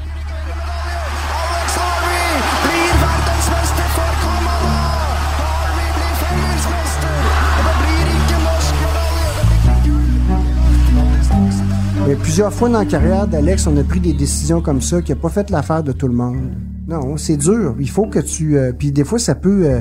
Mais 12.10 12.16
plusieurs 12.16 12.52
fois 12.52 12.68
dans 12.68 12.80
la 12.80 12.84
carrière 12.86 13.28
d'Alex, 13.28 13.68
on 13.68 13.76
a 13.76 13.84
pris 13.84 14.00
des 14.00 14.12
décisions 14.12 14.60
comme 14.60 14.80
ça 14.80 15.00
qui 15.00 15.12
n'ont 15.12 15.18
pas 15.18 15.28
fait 15.28 15.48
l'affaire 15.48 15.84
de 15.84 15.92
tout 15.92 16.08
le 16.08 16.14
monde. 16.14 16.50
Non, 16.88 17.16
c'est 17.16 17.36
dur. 17.36 17.76
Il 17.78 17.88
faut 17.88 18.06
que 18.06 18.18
tu. 18.18 18.58
Euh, 18.58 18.72
puis 18.76 18.90
des 18.90 19.04
fois, 19.04 19.20
ça 19.20 19.36
peut, 19.36 19.64
euh, 19.66 19.80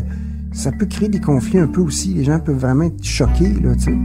ça 0.59 0.73
peut 0.73 0.85
créer 0.85 1.07
des 1.07 1.21
conflits 1.21 1.59
un 1.59 1.67
peu 1.67 1.79
aussi. 1.79 2.13
Les 2.13 2.25
gens 2.25 2.39
peuvent 2.39 2.57
vraiment 2.57 2.83
être 2.83 3.03
choqués, 3.03 3.53
là, 3.63 3.73
tu 3.75 3.85
sais. 3.85 3.97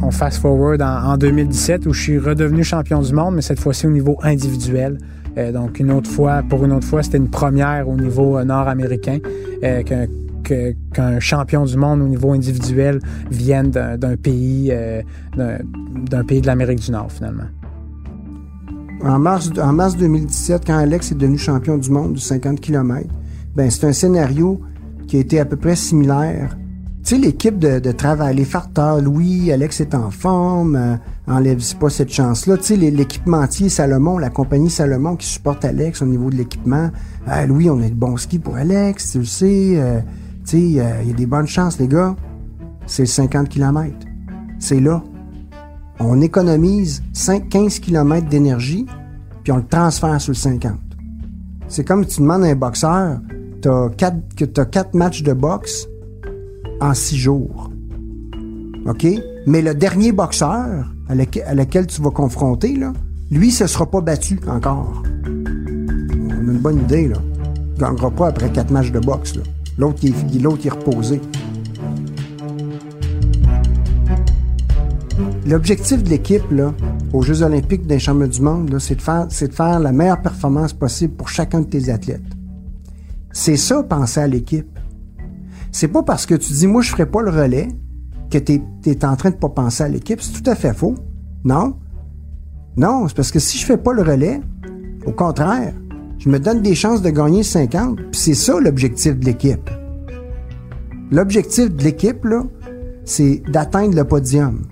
On 0.00 0.10
fast 0.12 0.38
forward 0.38 0.80
en, 0.80 1.12
en, 1.12 1.16
2017 1.16 1.86
où 1.86 1.92
je 1.92 2.00
suis 2.00 2.18
redevenu 2.18 2.62
champion 2.62 3.02
du 3.02 3.12
monde, 3.12 3.34
mais 3.34 3.42
cette 3.42 3.58
fois-ci 3.58 3.86
au 3.86 3.90
niveau 3.90 4.16
individuel. 4.22 4.98
Euh, 5.38 5.50
donc 5.50 5.80
une 5.80 5.90
autre 5.90 6.10
fois, 6.10 6.42
pour 6.48 6.64
une 6.64 6.72
autre 6.72 6.86
fois, 6.86 7.02
c'était 7.02 7.18
une 7.18 7.30
première 7.30 7.88
au 7.88 7.96
niveau 7.96 8.38
euh, 8.38 8.44
nord-américain 8.44 9.18
euh, 9.64 9.82
qu'un 10.92 11.18
champion 11.18 11.64
du 11.64 11.76
monde 11.76 12.00
au 12.00 12.08
niveau 12.08 12.32
individuel 12.32 13.00
vienne 13.30 13.70
d'un 13.70 14.16
pays, 14.16 14.72
d'un 15.36 16.24
pays 16.24 16.40
de 16.40 16.46
l'Amérique 16.46 16.80
du 16.80 16.90
Nord, 16.90 17.10
finalement. 17.10 17.44
En 19.04 19.18
mars, 19.18 19.50
en 19.60 19.72
mars 19.72 19.96
2017, 19.96 20.62
quand 20.64 20.76
Alex 20.76 21.10
est 21.10 21.16
devenu 21.16 21.36
champion 21.36 21.76
du 21.76 21.90
monde 21.90 22.12
du 22.12 22.20
50 22.20 22.60
km, 22.60 23.08
ben 23.56 23.68
c'est 23.68 23.86
un 23.86 23.92
scénario 23.92 24.60
qui 25.08 25.16
a 25.16 25.20
été 25.20 25.40
à 25.40 25.44
peu 25.44 25.56
près 25.56 25.74
similaire. 25.74 26.56
Tu 27.02 27.16
sais, 27.16 27.18
l'équipe 27.20 27.58
de, 27.58 27.80
de, 27.80 27.90
travail, 27.90 28.36
les 28.36 28.44
farteurs, 28.44 29.00
Louis, 29.00 29.50
Alex 29.50 29.80
est 29.80 29.96
en 29.96 30.12
forme, 30.12 30.76
euh, 30.76 30.94
enlève 31.26 31.60
pas 31.80 31.90
cette 31.90 32.12
chance-là. 32.12 32.56
Tu 32.58 32.62
sais, 32.62 32.76
l'équipementier 32.76 33.68
Salomon, 33.68 34.18
la 34.18 34.30
compagnie 34.30 34.70
Salomon 34.70 35.16
qui 35.16 35.26
supporte 35.26 35.64
Alex 35.64 36.00
au 36.00 36.06
niveau 36.06 36.30
de 36.30 36.36
l'équipement. 36.36 36.90
Ah, 37.26 37.44
Louis, 37.44 37.68
on 37.70 37.82
a 37.82 37.88
de 37.88 37.94
bons 37.94 38.16
skis 38.18 38.38
pour 38.38 38.54
Alex, 38.54 39.12
tu 39.12 39.18
le 39.18 39.24
sais. 39.24 39.72
Euh, 39.78 40.00
tu 40.44 40.50
sais, 40.50 40.60
il 40.60 40.72
y 40.72 40.80
a 40.80 41.02
des 41.16 41.26
bonnes 41.26 41.48
chances, 41.48 41.80
les 41.80 41.88
gars. 41.88 42.14
C'est 42.86 43.06
50 43.06 43.48
km. 43.48 43.96
C'est 44.60 44.78
là. 44.78 45.02
On 46.04 46.20
économise 46.20 47.02
5, 47.12 47.48
15 47.48 47.78
km 47.78 48.28
d'énergie, 48.28 48.86
puis 49.44 49.52
on 49.52 49.58
le 49.58 49.66
transfère 49.66 50.20
sur 50.20 50.32
le 50.32 50.36
50. 50.36 50.72
C'est 51.68 51.84
comme 51.84 52.04
tu 52.04 52.20
demandes 52.20 52.42
à 52.44 52.48
un 52.48 52.56
boxeur, 52.56 53.18
t'as 53.60 53.88
quatre, 53.90 54.16
as 54.58 54.64
quatre 54.64 54.94
matchs 54.94 55.22
de 55.22 55.32
boxe 55.32 55.86
en 56.80 56.92
six 56.92 57.16
jours. 57.16 57.70
OK? 58.86 59.06
Mais 59.46 59.62
le 59.62 59.74
dernier 59.74 60.12
boxeur 60.12 60.92
à, 61.08 61.14
lequel, 61.14 61.86
tu 61.86 62.02
vas 62.02 62.10
confronter, 62.10 62.74
là, 62.74 62.92
lui, 63.30 63.50
ce 63.50 63.66
sera 63.66 63.88
pas 63.88 64.00
battu 64.00 64.40
encore. 64.48 65.02
On 65.24 66.30
a 66.30 66.34
une 66.34 66.58
bonne 66.58 66.80
idée, 66.80 67.08
là. 67.08 67.16
Il 67.74 67.80
gagnera 67.80 68.10
pas 68.10 68.28
après 68.28 68.50
quatre 68.50 68.70
matchs 68.70 68.90
de 68.90 68.98
boxe. 68.98 69.34
L'autre, 69.78 70.00
il, 70.02 70.14
il 70.32 70.44
est 70.44 70.70
reposé. 70.70 71.20
L'objectif 75.44 76.02
de 76.04 76.08
l'équipe, 76.08 76.42
aux 77.12 77.22
Jeux 77.22 77.42
olympiques 77.42 77.86
des 77.86 77.98
championnats 77.98 78.28
du 78.28 78.42
monde, 78.42 78.78
c'est 78.78 78.94
de, 78.94 79.02
faire, 79.02 79.26
de 79.26 79.32
faire 79.32 79.80
la 79.80 79.90
meilleure 79.90 80.22
performance 80.22 80.72
possible 80.72 81.14
pour 81.14 81.28
chacun 81.28 81.60
de 81.60 81.66
tes 81.66 81.90
athlètes. 81.90 82.20
C'est 83.32 83.56
ça, 83.56 83.82
penser 83.82 84.20
à 84.20 84.28
l'équipe. 84.28 84.78
C'est 85.72 85.88
pas 85.88 86.02
parce 86.02 86.26
que 86.26 86.34
tu 86.34 86.52
dis, 86.52 86.66
moi, 86.66 86.82
je 86.82 86.90
ferai 86.90 87.06
pas 87.06 87.22
le 87.22 87.30
relais 87.30 87.68
que 88.30 88.38
tu 88.38 88.62
es, 88.86 89.04
en 89.04 89.16
train 89.16 89.30
de 89.30 89.36
pas 89.36 89.48
penser 89.48 89.82
à 89.82 89.88
l'équipe. 89.88 90.20
C'est 90.20 90.40
tout 90.40 90.48
à 90.48 90.54
fait 90.54 90.74
faux. 90.74 90.94
Non. 91.44 91.76
Non, 92.76 93.08
c'est 93.08 93.16
parce 93.16 93.32
que 93.32 93.40
si 93.40 93.58
je 93.58 93.66
fais 93.66 93.76
pas 93.76 93.92
le 93.92 94.02
relais, 94.02 94.40
au 95.06 95.12
contraire, 95.12 95.74
je 96.18 96.28
me 96.28 96.38
donne 96.38 96.62
des 96.62 96.76
chances 96.76 97.02
de 97.02 97.10
gagner 97.10 97.42
50, 97.42 97.96
puis 97.96 98.20
c'est 98.20 98.34
ça 98.34 98.60
l'objectif 98.60 99.18
de 99.18 99.24
l'équipe. 99.24 99.68
L'objectif 101.10 101.74
de 101.74 101.82
l'équipe, 101.82 102.24
là, 102.24 102.44
c'est 103.04 103.42
d'atteindre 103.48 103.96
le 103.96 104.04
podium. 104.04 104.62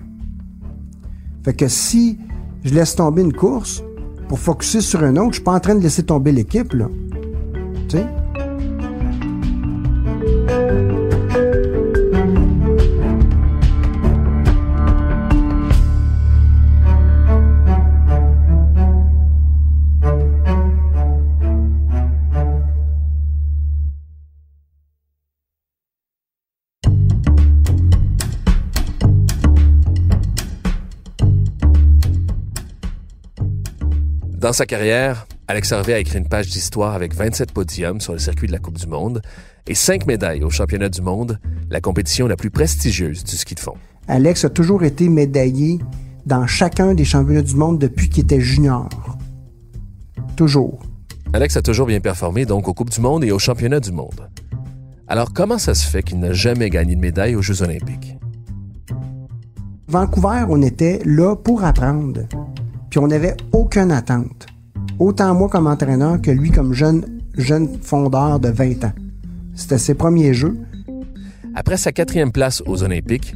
Fait 1.43 1.53
que 1.53 1.67
si 1.67 2.19
je 2.63 2.73
laisse 2.73 2.95
tomber 2.95 3.21
une 3.21 3.33
course 3.33 3.83
pour 4.27 4.39
focuser 4.39 4.81
sur 4.81 5.03
un 5.03 5.15
autre, 5.17 5.31
je 5.31 5.35
suis 5.35 5.43
pas 5.43 5.53
en 5.53 5.59
train 5.59 5.75
de 5.75 5.81
laisser 5.81 6.03
tomber 6.03 6.31
l'équipe, 6.31 6.73
là. 6.73 6.87
Tu? 7.89 7.97
Dans 34.41 34.53
sa 34.53 34.65
carrière, 34.65 35.27
Alex 35.47 35.71
Harvey 35.71 35.93
a 35.93 35.99
écrit 35.99 36.17
une 36.17 36.27
page 36.27 36.47
d'histoire 36.47 36.95
avec 36.95 37.13
27 37.13 37.51
podiums 37.51 38.01
sur 38.01 38.13
le 38.13 38.17
circuit 38.17 38.47
de 38.47 38.51
la 38.51 38.57
Coupe 38.57 38.79
du 38.79 38.87
Monde 38.87 39.21
et 39.67 39.75
5 39.75 40.07
médailles 40.07 40.43
au 40.43 40.49
championnat 40.49 40.89
du 40.89 41.03
monde, 41.03 41.39
la 41.69 41.79
compétition 41.79 42.25
la 42.25 42.35
plus 42.35 42.49
prestigieuse 42.49 43.23
du 43.23 43.37
ski 43.37 43.53
de 43.53 43.59
fond. 43.59 43.75
Alex 44.07 44.43
a 44.43 44.49
toujours 44.49 44.83
été 44.83 45.09
médaillé 45.09 45.77
dans 46.25 46.47
chacun 46.47 46.95
des 46.95 47.05
championnats 47.05 47.43
du 47.43 47.53
monde 47.53 47.77
depuis 47.77 48.09
qu'il 48.09 48.23
était 48.23 48.41
junior. 48.41 48.89
Toujours. 50.35 50.79
Alex 51.33 51.57
a 51.57 51.61
toujours 51.61 51.85
bien 51.85 51.99
performé 51.99 52.45
donc 52.45 52.67
aux 52.67 52.73
Coupes 52.73 52.89
du 52.89 52.99
monde 52.99 53.23
et 53.23 53.31
aux 53.31 53.37
championnats 53.37 53.79
du 53.79 53.91
monde. 53.91 54.27
Alors 55.07 55.33
comment 55.33 55.59
ça 55.59 55.75
se 55.75 55.87
fait 55.87 56.01
qu'il 56.01 56.19
n'a 56.19 56.33
jamais 56.33 56.71
gagné 56.71 56.95
de 56.95 57.01
médaille 57.01 57.35
aux 57.35 57.43
Jeux 57.43 57.61
olympiques? 57.61 58.17
Vancouver, 59.87 60.45
on 60.49 60.63
était 60.63 60.99
là 61.05 61.35
pour 61.35 61.63
apprendre. 61.63 62.21
Puis 62.91 62.99
on 62.99 63.07
n'avait 63.07 63.37
aucune 63.53 63.89
attente. 63.91 64.47
Autant 64.99 65.33
moi 65.33 65.47
comme 65.47 65.65
entraîneur 65.65 66.21
que 66.21 66.29
lui 66.29 66.51
comme 66.51 66.73
jeune, 66.73 67.21
jeune 67.37 67.81
fondeur 67.81 68.39
de 68.39 68.49
20 68.49 68.83
ans. 68.83 68.91
C'était 69.55 69.77
ses 69.77 69.95
premiers 69.95 70.33
jeux. 70.33 70.59
Après 71.55 71.77
sa 71.77 71.93
quatrième 71.93 72.33
place 72.33 72.61
aux 72.67 72.83
Olympiques, 72.83 73.33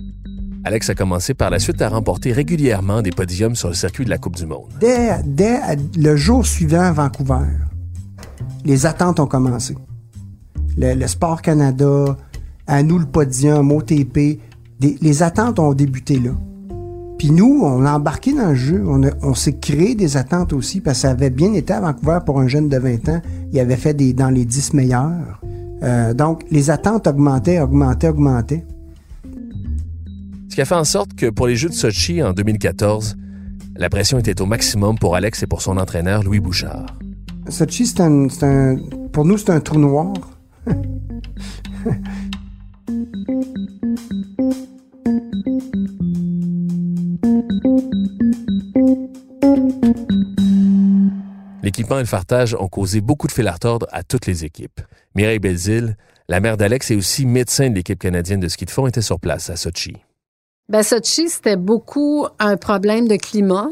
Alex 0.66 0.90
a 0.90 0.96
commencé 0.96 1.34
par 1.34 1.50
la 1.52 1.60
suite 1.60 1.82
à 1.82 1.88
remporter 1.88 2.34
régulièrement 2.34 3.02
des 3.02 3.12
podiums 3.12 3.56
sur 3.56 3.70
le 3.70 3.76
circuit 3.76 4.04
de 4.04 4.10
la 4.10 4.18
Coupe 4.18 4.36
du 4.36 4.46
Monde. 4.46 4.68
Dès, 4.82 5.24
dès 5.26 5.60
le 5.98 6.16
jour 6.18 6.46
suivant 6.46 6.82
à 6.82 6.92
Vancouver, 6.92 7.46
les 8.66 8.86
attentes 8.86 9.22
ont 9.22 9.28
commencé. 9.28 9.76
Le, 10.76 10.96
le 10.96 11.08
Sport 11.08 11.42
Canada, 11.42 12.18
à 12.68 12.84
nous 12.84 13.00
le 13.00 13.06
podium, 13.06 13.72
OTP, 13.72 14.40
des, 14.80 14.98
les 15.02 15.24
attentes 15.24 15.60
ont 15.60 15.74
débuté 15.74 16.20
là. 16.20 16.32
Puis 17.18 17.32
nous, 17.32 17.62
on 17.64 17.86
a 17.86 17.94
embarqué 17.94 18.34
dans 18.34 18.50
le 18.50 18.56
jeu, 18.56 18.84
on, 18.86 19.02
on 19.22 19.34
s'est 19.34 19.58
créé 19.58 19.96
des 19.96 20.18
attentes 20.18 20.52
aussi, 20.54 20.82
parce 20.82 20.98
que 20.98 21.02
ça 21.04 21.12
avait 21.12 21.30
bien 21.30 21.54
été 21.54 21.74
à 21.74 21.80
Vancouver 21.80 22.20
pour 22.26 22.40
un 22.40 22.48
jeune 22.48 22.68
de 22.68 22.78
20 22.78 23.10
ans. 23.10 23.22
Il 23.54 23.60
avait 23.60 23.78
fait 23.78 23.94
des, 23.94 24.14
dans 24.14 24.30
les 24.30 24.46
10 24.46 24.74
meilleurs. 24.74 25.42
Euh, 25.84 26.14
donc, 26.14 26.44
les 26.52 26.70
attentes 26.70 27.08
augmentaient, 27.08 27.60
augmentaient, 27.62 28.10
augmentaient. 28.10 28.66
Ce 30.50 30.56
qui 30.56 30.62
a 30.62 30.66
fait 30.66 30.76
en 30.76 30.84
sorte 30.84 31.16
que 31.16 31.30
pour 31.30 31.48
les 31.48 31.56
Jeux 31.56 31.70
de 31.70 31.74
Sochi 31.74 32.22
en 32.22 32.34
2014, 32.34 33.18
la 33.78 33.90
pression 33.90 34.18
était 34.18 34.42
au 34.42 34.46
maximum 34.46 34.98
pour 34.98 35.16
Alex 35.16 35.44
et 35.44 35.48
pour 35.48 35.62
son 35.62 35.78
entraîneur 35.78 36.24
Louis 36.24 36.40
Bouchard. 36.40 36.86
Sochi, 37.50 37.86
c'est 37.86 38.02
un, 38.02 38.28
un, 38.42 38.78
pour 39.12 39.26
nous, 39.26 39.38
c'est 39.38 39.52
un 39.52 39.60
trou 39.60 39.80
noir. 39.80 40.14
Et 51.94 52.00
le 52.00 52.06
fartage 52.06 52.56
ont 52.60 52.68
causé 52.68 53.02
beaucoup 53.02 53.28
de 53.28 53.32
fil 53.32 53.48
à 53.48 53.56
à 53.92 54.04
toutes 54.04 54.26
les 54.26 54.44
équipes. 54.44 54.82
Mireille 55.14 55.40
Belzile, 55.40 55.96
la 56.28 56.40
mère 56.40 56.58
d'Alex 56.58 56.92
et 56.92 56.96
aussi 56.96 57.26
médecin 57.26 57.70
de 57.70 57.76
l'équipe 57.76 58.00
canadienne 58.00 58.40
de 58.40 58.48
ski 58.48 58.66
de 58.66 58.72
fond, 58.72 58.88
était 58.88 59.02
sur 59.02 59.20
place 59.20 59.50
à 59.50 59.56
Sochi. 59.56 59.96
Ben, 60.68 60.84
Sochi, 60.84 61.30
c'était 61.30 61.58
beaucoup 61.58 62.28
un 62.40 62.58
problème 62.58 63.08
de 63.08 63.16
climat. 63.16 63.68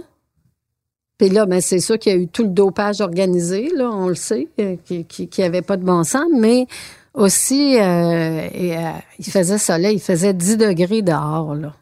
Puis 1.18 1.30
là, 1.30 1.46
ben, 1.46 1.60
c'est 1.60 1.80
sûr 1.80 1.98
qu'il 1.98 2.14
y 2.14 2.16
a 2.16 2.20
eu 2.20 2.28
tout 2.28 2.44
le 2.44 2.50
dopage 2.50 3.02
organisé, 3.02 3.70
là, 3.76 3.90
on 3.92 4.08
le 4.08 4.16
sait, 4.16 4.48
euh, 4.60 4.76
qui 4.86 5.06
qui, 5.06 5.44
avait 5.44 5.62
pas 5.62 5.78
de 5.78 5.84
bon 5.84 6.04
sens, 6.04 6.28
mais 6.38 6.68
aussi, 7.14 7.78
euh, 7.78 7.82
euh, 7.82 8.92
il 9.20 9.26
faisait 9.26 9.58
soleil, 9.58 9.96
il 9.96 10.02
faisait 10.02 10.34
10 10.34 10.58
degrés 10.58 11.02
dehors, 11.02 11.56
là. 11.56 11.74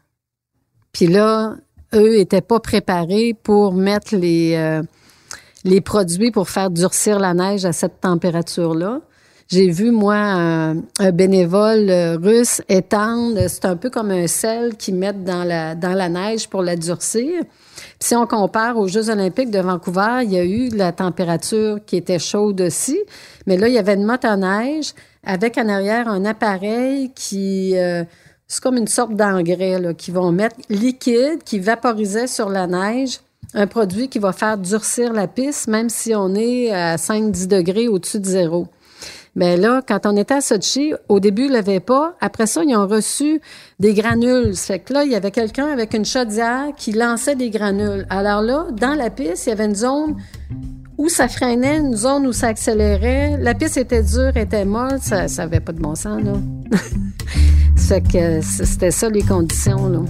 Puis 0.92 1.06
là, 1.06 1.56
eux 1.94 2.18
étaient 2.18 2.42
pas 2.42 2.60
préparés 2.60 3.34
pour 3.42 3.72
mettre 3.72 4.14
les, 4.14 4.82
les 5.64 5.80
produits 5.80 6.30
pour 6.30 6.48
faire 6.48 6.70
durcir 6.70 7.18
la 7.18 7.34
neige 7.34 7.64
à 7.64 7.72
cette 7.72 8.00
température-là. 8.00 9.00
J'ai 9.48 9.70
vu, 9.70 9.90
moi, 9.90 10.14
un, 10.16 10.74
bénévole 11.12 11.90
russe 12.22 12.62
étendre, 12.70 13.38
c'est 13.48 13.66
un 13.66 13.76
peu 13.76 13.90
comme 13.90 14.10
un 14.10 14.26
sel 14.26 14.76
qu'ils 14.76 14.94
mettent 14.94 15.24
dans 15.24 15.44
la, 15.44 15.74
dans 15.74 15.92
la 15.92 16.08
neige 16.08 16.48
pour 16.48 16.62
la 16.62 16.74
durcir. 16.74 17.42
Si 18.00 18.16
on 18.16 18.26
compare 18.26 18.78
aux 18.78 18.88
Jeux 18.88 19.10
olympiques 19.10 19.50
de 19.50 19.58
Vancouver, 19.58 20.20
il 20.22 20.32
y 20.32 20.38
a 20.38 20.44
eu 20.44 20.68
la 20.70 20.92
température 20.92 21.80
qui 21.84 21.96
était 21.96 22.18
chaude 22.18 22.62
aussi, 22.62 22.98
mais 23.46 23.58
là, 23.58 23.68
il 23.68 23.74
y 23.74 23.78
avait 23.78 23.94
une 23.94 24.06
motoneige 24.06 24.94
avec 25.22 25.58
en 25.58 25.68
arrière 25.68 26.08
un 26.08 26.24
appareil 26.24 27.12
qui... 27.14 27.76
Euh, 27.76 28.04
c'est 28.48 28.62
comme 28.62 28.76
une 28.76 28.88
sorte 28.88 29.14
d'engrais 29.14 29.94
qu'ils 29.96 30.14
vont 30.14 30.30
mettre 30.30 30.56
liquide, 30.68 31.42
qui 31.44 31.58
vaporisait 31.58 32.26
sur 32.26 32.50
la 32.50 32.66
neige, 32.66 33.20
un 33.54 33.66
produit 33.66 34.08
qui 34.08 34.18
va 34.18 34.32
faire 34.32 34.58
durcir 34.58 35.12
la 35.12 35.26
piste, 35.26 35.68
même 35.68 35.88
si 35.88 36.14
on 36.14 36.34
est 36.34 36.70
à 36.70 36.96
5-10 36.96 37.48
degrés 37.48 37.88
au-dessus 37.88 38.20
de 38.20 38.26
zéro. 38.26 38.68
Mais 39.34 39.56
là, 39.56 39.80
quand 39.86 40.04
on 40.04 40.16
était 40.16 40.34
à 40.34 40.40
Sochi, 40.42 40.92
au 41.08 41.18
début, 41.18 41.46
ils 41.46 41.52
l'avaient 41.52 41.80
pas. 41.80 42.16
Après 42.20 42.46
ça, 42.46 42.62
ils 42.64 42.76
ont 42.76 42.86
reçu 42.86 43.40
des 43.80 43.94
granules. 43.94 44.54
Fait 44.54 44.78
que 44.78 44.92
là, 44.92 45.04
il 45.04 45.12
y 45.12 45.14
avait 45.14 45.30
quelqu'un 45.30 45.68
avec 45.68 45.94
une 45.94 46.04
chaudière 46.04 46.66
qui 46.76 46.92
lançait 46.92 47.34
des 47.34 47.48
granules. 47.48 48.06
Alors 48.10 48.42
là, 48.42 48.66
dans 48.72 48.94
la 48.94 49.08
piste, 49.08 49.46
il 49.46 49.50
y 49.50 49.52
avait 49.52 49.64
une 49.64 49.74
zone 49.74 50.16
où 50.98 51.08
ça 51.08 51.28
freinait, 51.28 51.78
une 51.78 51.96
zone 51.96 52.26
où 52.26 52.32
ça 52.32 52.48
accélérait. 52.48 53.38
La 53.38 53.54
piste 53.54 53.78
était 53.78 54.02
dure, 54.02 54.36
était 54.36 54.66
molle. 54.66 54.98
Ça 55.00 55.26
n'avait 55.26 55.60
pas 55.60 55.72
de 55.72 55.80
bon 55.80 55.94
sens, 55.94 56.22
là. 56.22 56.34
fait 57.76 58.02
que 58.02 58.40
c'était 58.42 58.90
ça 58.90 59.08
les 59.08 59.22
conditions, 59.22 59.88
là. 59.88 60.00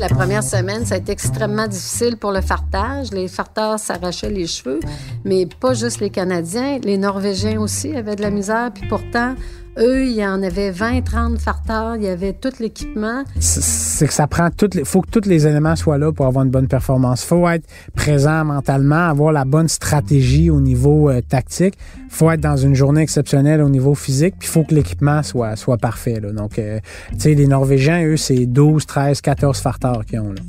La 0.00 0.08
première 0.08 0.42
semaine, 0.42 0.86
ça 0.86 0.94
a 0.94 0.98
été 0.98 1.12
extrêmement 1.12 1.68
difficile 1.68 2.16
pour 2.16 2.32
le 2.32 2.40
fartage. 2.40 3.10
Les 3.10 3.28
farteurs 3.28 3.78
s'arrachaient 3.78 4.30
les 4.30 4.46
cheveux, 4.46 4.80
mais 5.26 5.46
pas 5.60 5.74
juste 5.74 6.00
les 6.00 6.08
Canadiens, 6.08 6.78
les 6.82 6.96
Norvégiens 6.96 7.60
aussi 7.60 7.94
avaient 7.94 8.16
de 8.16 8.22
la 8.22 8.30
misère. 8.30 8.70
Puis 8.72 8.88
pourtant, 8.88 9.34
eux, 9.78 10.04
il 10.04 10.12
y 10.12 10.26
en 10.26 10.42
avait 10.42 10.70
20, 10.70 11.02
30 11.02 11.38
farteurs, 11.38 11.96
il 11.96 12.02
y 12.02 12.08
avait 12.08 12.32
tout 12.32 12.52
l'équipement. 12.58 13.24
C'est 13.38 14.06
que 14.06 14.12
ça 14.12 14.26
prend 14.26 14.50
toutes 14.50 14.74
les, 14.74 14.84
faut 14.84 15.00
que 15.00 15.10
tous 15.10 15.28
les 15.28 15.46
éléments 15.46 15.76
soient 15.76 15.98
là 15.98 16.12
pour 16.12 16.26
avoir 16.26 16.44
une 16.44 16.50
bonne 16.50 16.68
performance. 16.68 17.24
Faut 17.24 17.48
être 17.48 17.66
présent 17.94 18.44
mentalement, 18.44 19.08
avoir 19.08 19.32
la 19.32 19.44
bonne 19.44 19.68
stratégie 19.68 20.50
au 20.50 20.60
niveau 20.60 21.10
euh, 21.10 21.20
tactique. 21.20 21.74
Faut 22.08 22.30
être 22.30 22.40
dans 22.40 22.56
une 22.56 22.74
journée 22.74 23.02
exceptionnelle 23.02 23.62
au 23.62 23.68
niveau 23.68 23.94
physique, 23.94 24.34
puis 24.38 24.48
faut 24.48 24.64
que 24.64 24.74
l'équipement 24.74 25.22
soit, 25.22 25.56
soit 25.56 25.78
parfait, 25.78 26.20
là. 26.20 26.32
Donc, 26.32 26.58
euh, 26.58 26.80
tu 27.12 27.20
sais, 27.20 27.34
les 27.34 27.46
Norvégiens, 27.46 28.04
eux, 28.04 28.16
c'est 28.16 28.46
12, 28.46 28.86
13, 28.86 29.20
14 29.20 29.60
farteurs 29.60 30.04
qu'ils 30.04 30.20
ont, 30.20 30.32
là. 30.32 30.42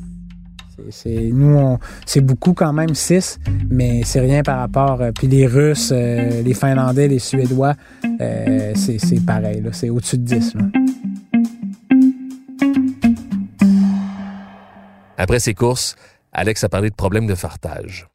C'est 0.89 1.29
nous, 1.31 1.77
c'est 2.05 2.21
beaucoup 2.21 2.53
quand 2.53 2.73
même 2.73 2.93
6, 2.93 3.39
mais 3.69 4.01
c'est 4.03 4.19
rien 4.19 4.43
par 4.43 4.59
rapport. 4.59 5.01
Euh, 5.01 5.11
puis 5.11 5.27
les 5.27 5.47
Russes, 5.47 5.91
euh, 5.93 6.41
les 6.41 6.53
Finlandais, 6.53 7.07
les 7.07 7.19
Suédois, 7.19 7.75
euh, 8.19 8.73
c'est 8.75 9.25
pareil. 9.25 9.63
C'est 9.71 9.89
au-dessus 9.89 10.17
de 10.17 10.23
10. 10.23 10.53
Après 15.17 15.39
ces 15.39 15.53
courses, 15.53 15.95
Alex 16.33 16.63
a 16.63 16.69
parlé 16.69 16.89
de 16.89 16.95
problèmes 16.95 17.27
de 17.27 17.35
fartage. 17.35 18.07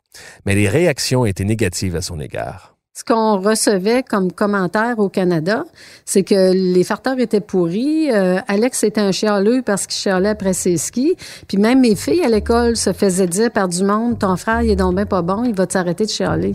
Mais 0.44 0.54
les 0.54 0.68
réactions 0.68 1.25
étaient 1.26 1.44
négatives 1.44 1.94
à 1.96 2.02
son 2.02 2.18
égard 2.20 2.75
ce 2.97 3.05
qu'on 3.05 3.38
recevait 3.38 4.03
comme 4.03 4.33
commentaire 4.33 4.99
au 4.99 5.11
Canada, 5.11 5.66
c'est 6.07 6.23
que 6.23 6.53
les 6.55 6.83
farteurs 6.83 7.18
étaient 7.18 7.42
pourris. 7.42 8.11
Euh, 8.11 8.38
Alex 8.49 8.85
était 8.85 9.03
un 9.03 9.12
chialeux 9.12 9.61
parce 9.61 9.87
qu'il 9.87 10.01
chialait 10.01 10.31
après 10.31 10.55
ses 10.55 10.79
skis. 10.79 11.14
Puis 11.47 11.59
même 11.59 11.81
mes 11.81 11.94
filles 11.94 12.25
à 12.25 12.31
l'école 12.31 12.75
se 12.75 12.94
faisaient 12.94 13.27
dire 13.27 13.51
par 13.51 13.68
du 13.68 13.85
monde, 13.85 14.18
ton 14.18 14.35
frère, 14.37 14.62
il 14.62 14.70
est 14.70 14.77
donc 14.77 14.94
bien 14.94 15.05
pas 15.05 15.20
bon, 15.20 15.44
il 15.44 15.55
va 15.55 15.66
t'arrêter 15.66 16.07
de 16.07 16.11
chialer. 16.11 16.55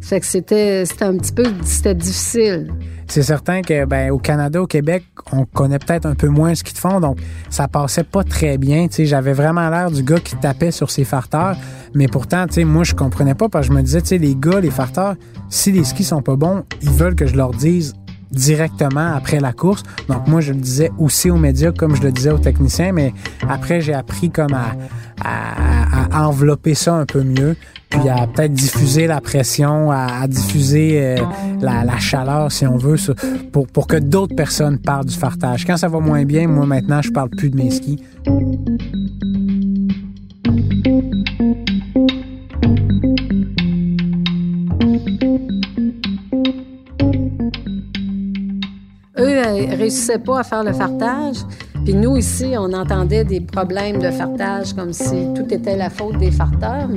Que 0.00 0.24
c'était, 0.24 0.84
un 1.00 1.16
petit 1.18 1.32
peu, 1.32 1.44
difficile. 1.94 2.72
C'est 3.08 3.22
certain 3.22 3.62
que, 3.62 3.84
ben, 3.84 4.10
au 4.10 4.18
Canada, 4.18 4.62
au 4.62 4.66
Québec, 4.66 5.04
on 5.32 5.44
connaît 5.44 5.78
peut-être 5.78 6.06
un 6.06 6.14
peu 6.14 6.28
moins 6.28 6.54
ce 6.54 6.64
qu'ils 6.64 6.78
font, 6.78 7.00
donc 7.00 7.18
ça 7.50 7.68
passait 7.68 8.04
pas 8.04 8.24
très 8.24 8.58
bien. 8.58 8.86
J'avais 8.90 9.32
vraiment 9.32 9.68
l'air 9.68 9.90
du 9.90 10.02
gars 10.02 10.20
qui 10.20 10.36
tapait 10.36 10.70
sur 10.70 10.90
ses 10.90 11.04
farteurs, 11.04 11.56
mais 11.94 12.06
pourtant, 12.06 12.46
moi, 12.64 12.84
je 12.84 12.94
comprenais 12.94 13.34
pas 13.34 13.48
parce 13.48 13.68
que 13.68 13.74
je 13.74 13.78
me 13.78 13.82
disais, 13.82 14.18
les 14.18 14.34
gars, 14.34 14.60
les 14.60 14.70
farteurs, 14.70 15.14
si 15.50 15.72
les 15.72 15.84
skis 15.84 16.04
sont 16.04 16.22
pas 16.22 16.36
bons, 16.36 16.64
ils 16.82 16.90
veulent 16.90 17.14
que 17.14 17.26
je 17.26 17.36
leur 17.36 17.50
dise 17.50 17.94
directement 18.30 19.14
après 19.14 19.40
la 19.40 19.52
course. 19.52 19.82
Donc 20.08 20.26
moi, 20.26 20.40
je 20.40 20.52
le 20.52 20.60
disais 20.60 20.90
aussi 20.98 21.30
aux 21.30 21.36
médias 21.36 21.72
comme 21.72 21.96
je 21.96 22.02
le 22.02 22.12
disais 22.12 22.30
aux 22.30 22.38
techniciens, 22.38 22.92
mais 22.92 23.12
après, 23.48 23.80
j'ai 23.80 23.94
appris 23.94 24.30
comme 24.30 24.54
à, 24.54 24.74
à, 25.24 26.28
envelopper 26.28 26.74
ça 26.74 26.94
un 26.94 27.06
peu 27.06 27.22
mieux 27.22 27.56
puis 27.90 28.08
à 28.10 28.26
peut-être 28.26 28.52
diffuser 28.52 29.06
la 29.06 29.22
pression, 29.22 29.90
à, 29.90 30.26
diffuser 30.28 31.00
euh, 31.00 31.16
la, 31.60 31.98
chaleur, 31.98 32.52
si 32.52 32.66
on 32.66 32.76
veut, 32.76 32.96
pour, 33.50 33.66
pour 33.66 33.86
que 33.86 33.96
d'autres 33.96 34.36
personnes 34.36 34.78
parlent 34.78 35.06
du 35.06 35.16
fartage. 35.16 35.64
Quand 35.64 35.78
ça 35.78 35.88
va 35.88 35.98
moins 35.98 36.24
bien, 36.24 36.48
moi 36.48 36.66
maintenant, 36.66 37.00
je 37.00 37.10
parle 37.10 37.30
plus 37.30 37.48
de 37.48 37.56
mes 37.56 37.70
skis. 37.70 37.98
Réussissaient 49.88 50.18
pas 50.18 50.40
à 50.40 50.42
faire 50.44 50.64
le 50.64 50.72
fartage. 50.72 51.36
Puis 51.84 51.94
nous, 51.94 52.16
ici, 52.16 52.52
on 52.58 52.72
entendait 52.72 53.24
des 53.24 53.40
problèmes 53.40 53.98
de 53.98 54.10
fartage 54.10 54.74
comme 54.74 54.92
si 54.92 55.26
tout 55.34 55.52
était 55.52 55.76
la 55.76 55.88
faute 55.88 56.18
des 56.18 56.30
farteurs. 56.30 56.88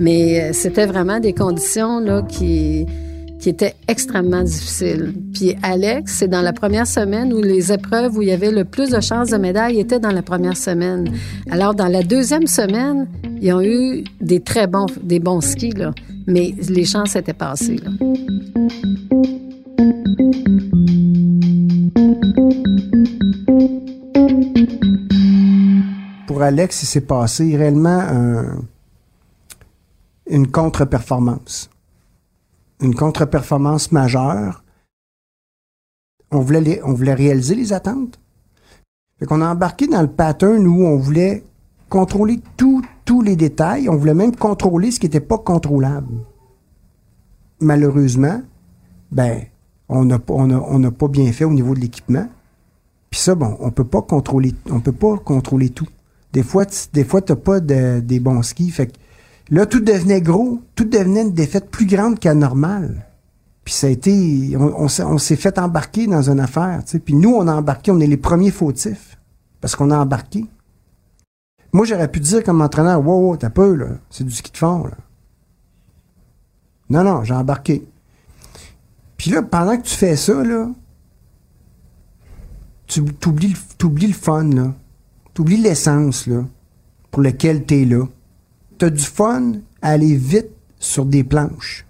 Mais 0.00 0.40
euh, 0.40 0.50
c'était 0.52 0.86
vraiment 0.86 1.20
des 1.20 1.32
conditions 1.32 2.00
là, 2.00 2.22
qui, 2.22 2.86
étaient 3.44 3.74
extrêmement 3.88 4.42
difficiles. 4.42 5.14
Puis 5.34 5.56
Alex, 5.62 6.14
c'est 6.18 6.28
dans 6.28 6.42
la 6.42 6.52
première 6.52 6.86
semaine 6.86 7.32
où 7.32 7.40
les 7.40 7.72
épreuves 7.72 8.16
où 8.16 8.22
il 8.22 8.28
y 8.28 8.32
avait 8.32 8.52
le 8.52 8.64
plus 8.64 8.90
de 8.90 9.00
chances 9.00 9.30
de 9.30 9.36
médaille 9.36 9.80
étaient 9.80 9.98
dans 9.98 10.12
la 10.12 10.22
première 10.22 10.56
semaine. 10.56 11.12
Alors, 11.50 11.74
dans 11.74 11.88
la 11.88 12.04
deuxième 12.04 12.46
semaine, 12.46 13.08
ils 13.40 13.52
ont 13.52 13.60
eu 13.60 14.04
des 14.20 14.38
très 14.38 14.68
bons, 14.68 14.86
des 15.02 15.18
bons 15.18 15.40
skis, 15.40 15.74
mais 16.28 16.54
les 16.68 16.84
chances 16.84 17.16
étaient 17.16 17.32
passées. 17.32 17.78
Là. 17.84 17.90
Alex, 26.42 26.82
il 26.82 26.86
s'est 26.86 27.00
passé 27.00 27.56
réellement 27.56 28.00
un 28.00 28.58
une 30.26 30.50
contre-performance. 30.50 31.70
Une 32.80 32.94
contre-performance 32.94 33.92
majeure. 33.92 34.64
On 36.30 36.40
voulait, 36.40 36.80
on 36.84 36.94
voulait 36.94 37.14
réaliser 37.14 37.54
les 37.54 37.72
attentes. 37.72 38.18
Fait 39.18 39.26
qu'on 39.26 39.42
a 39.42 39.48
embarqué 39.48 39.86
dans 39.86 40.00
le 40.00 40.08
pattern 40.08 40.66
où 40.66 40.86
on 40.86 40.96
voulait 40.96 41.44
contrôler 41.88 42.40
tous 42.56 43.20
les 43.22 43.36
détails. 43.36 43.88
On 43.88 43.96
voulait 43.96 44.14
même 44.14 44.34
contrôler 44.34 44.90
ce 44.90 44.98
qui 44.98 45.06
n'était 45.06 45.20
pas 45.20 45.38
contrôlable. 45.38 46.14
Malheureusement, 47.60 48.40
ben, 49.10 49.42
on 49.88 50.04
n'a 50.06 50.18
on 50.28 50.90
pas 50.90 51.08
bien 51.08 51.30
fait 51.32 51.44
au 51.44 51.52
niveau 51.52 51.74
de 51.74 51.80
l'équipement. 51.80 52.26
Puis 53.10 53.20
ça, 53.20 53.34
bon, 53.34 53.58
on 53.60 53.70
peut 53.70 53.84
pas 53.84 54.00
contrôler, 54.00 54.54
on 54.70 54.80
peut 54.80 54.90
pas 54.92 55.18
contrôler 55.18 55.68
tout. 55.68 55.86
Des 56.32 56.42
fois, 56.42 56.64
des 56.92 57.04
fois, 57.04 57.20
t'as 57.20 57.36
pas 57.36 57.60
de, 57.60 58.00
des 58.00 58.20
bons 58.20 58.42
skis. 58.42 58.70
Fait 58.70 58.86
que 58.86 58.92
Là, 59.52 59.66
tout 59.66 59.80
devenait 59.80 60.22
gros, 60.22 60.62
tout 60.74 60.84
devenait 60.84 61.20
une 61.20 61.34
défaite 61.34 61.70
plus 61.70 61.84
grande 61.84 62.18
qu'à. 62.18 62.32
Puis 63.64 63.74
ça 63.74 63.86
a 63.86 63.90
été, 63.90 64.56
on, 64.56 64.88
s'est 64.88 65.36
fait 65.36 65.58
embarquer 65.58 66.06
dans 66.06 66.30
une 66.30 66.40
affaire, 66.40 66.82
tu. 66.84 66.98
Puis 66.98 67.14
nous, 67.14 67.34
on 67.34 67.46
a 67.46 67.54
embarqué, 67.54 67.90
on 67.90 68.00
est 68.00 68.06
les 68.06 68.16
premiers 68.16 68.50
fautifs 68.50 69.18
parce 69.60 69.76
qu'on 69.76 69.90
a 69.90 69.98
embarqué. 69.98 70.46
Moi, 71.72 71.84
j'aurais 71.84 72.08
pu 72.08 72.20
dire 72.20 72.42
comme 72.42 72.62
entraîneur, 72.62 73.06
wow, 73.06 73.28
wow 73.28 73.36
t'as 73.36 73.50
peu 73.50 73.74
là, 73.74 73.88
c'est 74.08 74.24
du 74.24 74.32
ski 74.32 74.50
de 74.50 74.56
fond 74.56 74.84
là. 74.84 74.96
Non, 76.88 77.04
non, 77.04 77.22
j'ai 77.22 77.34
embarqué. 77.34 77.86
Puis 79.18 79.30
là, 79.30 79.42
pendant 79.42 79.76
que 79.76 79.82
tu 79.82 79.94
fais 79.94 80.16
ça 80.16 80.42
là, 80.42 80.70
tu 82.86 83.02
oublies, 83.26 83.54
le 84.06 84.12
fun 84.12 84.44
là, 84.44 84.72
oublies 85.38 85.56
l'essence 85.56 86.26
là, 86.26 86.44
pour 87.10 87.22
lequel 87.22 87.64
es 87.70 87.84
là 87.84 88.06
tu 88.78 88.90
du 88.90 89.04
fun 89.04 89.52
à 89.80 89.90
aller 89.90 90.16
vite 90.16 90.50
sur 90.78 91.06
des 91.06 91.22
planches. 91.22 91.86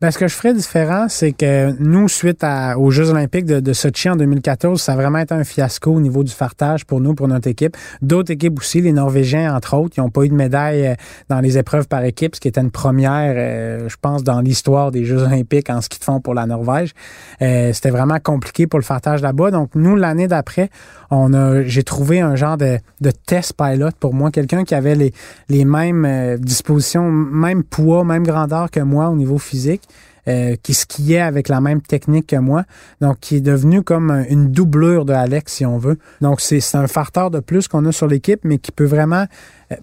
Ben, 0.00 0.12
ce 0.12 0.18
que 0.18 0.28
je 0.28 0.34
ferais 0.36 0.54
différent, 0.54 1.06
c'est 1.08 1.32
que 1.32 1.74
nous, 1.80 2.06
suite 2.06 2.46
aux 2.76 2.92
Jeux 2.92 3.10
olympiques 3.10 3.46
de, 3.46 3.58
de, 3.58 3.72
Sochi 3.72 4.08
en 4.08 4.14
2014, 4.14 4.80
ça 4.80 4.92
a 4.92 4.94
vraiment 4.94 5.18
été 5.18 5.34
un 5.34 5.42
fiasco 5.42 5.90
au 5.90 6.00
niveau 6.00 6.22
du 6.22 6.30
fartage 6.30 6.84
pour 6.84 7.00
nous, 7.00 7.16
pour 7.16 7.26
notre 7.26 7.48
équipe. 7.48 7.76
D'autres 8.00 8.30
équipes 8.30 8.60
aussi, 8.60 8.80
les 8.80 8.92
Norvégiens, 8.92 9.52
entre 9.56 9.76
autres, 9.76 9.94
ils 9.96 10.00
n'ont 10.00 10.10
pas 10.10 10.22
eu 10.22 10.28
de 10.28 10.36
médaille 10.36 10.86
euh, 10.86 10.94
dans 11.28 11.40
les 11.40 11.58
épreuves 11.58 11.88
par 11.88 12.04
équipe, 12.04 12.36
ce 12.36 12.40
qui 12.40 12.46
était 12.46 12.60
une 12.60 12.70
première, 12.70 13.34
euh, 13.36 13.88
je 13.88 13.96
pense, 14.00 14.22
dans 14.22 14.40
l'histoire 14.40 14.92
des 14.92 15.04
Jeux 15.04 15.20
olympiques 15.24 15.68
en 15.68 15.80
ski 15.80 15.98
de 15.98 16.04
fond 16.04 16.20
pour 16.20 16.34
la 16.34 16.46
Norvège. 16.46 16.94
Euh, 17.42 17.72
C'était 17.72 17.90
vraiment 17.90 18.20
compliqué 18.22 18.68
pour 18.68 18.78
le 18.78 18.84
fartage 18.84 19.20
là-bas. 19.20 19.50
Donc, 19.50 19.70
nous, 19.74 19.96
l'année 19.96 20.28
d'après, 20.28 20.70
on 21.10 21.34
a, 21.34 21.64
j'ai 21.64 21.82
trouvé 21.82 22.20
un 22.20 22.36
genre 22.36 22.56
de, 22.56 22.78
de 23.00 23.10
test 23.10 23.54
pilot 23.54 23.90
pour 23.98 24.14
moi, 24.14 24.30
quelqu'un 24.30 24.62
qui 24.62 24.76
avait 24.76 24.94
les, 24.94 25.12
les 25.48 25.64
mêmes 25.64 26.04
euh, 26.04 26.36
dispositions, 26.36 27.10
même 27.10 27.64
poids, 27.64 28.04
même 28.04 28.22
grandeur 28.22 28.70
que 28.70 28.78
moi 28.78 29.08
au 29.08 29.16
niveau 29.16 29.38
physique 29.38 29.87
euh, 30.26 30.56
qui 30.62 30.74
skiait 30.74 31.20
avec 31.20 31.48
la 31.48 31.60
même 31.60 31.80
technique 31.80 32.28
que 32.28 32.36
moi. 32.36 32.64
Donc, 33.00 33.20
qui 33.20 33.36
est 33.36 33.40
devenu 33.40 33.82
comme 33.82 34.24
une 34.28 34.50
doublure 34.50 35.04
de 35.04 35.12
Alex, 35.12 35.54
si 35.54 35.66
on 35.66 35.78
veut. 35.78 35.98
Donc, 36.20 36.40
c'est 36.40 36.62
un 36.74 36.86
farteur 36.86 37.30
de 37.30 37.40
plus 37.40 37.68
qu'on 37.68 37.84
a 37.84 37.92
sur 37.92 38.06
l'équipe, 38.06 38.40
mais 38.44 38.58
qui 38.58 38.72
peut 38.72 38.84
vraiment 38.84 39.26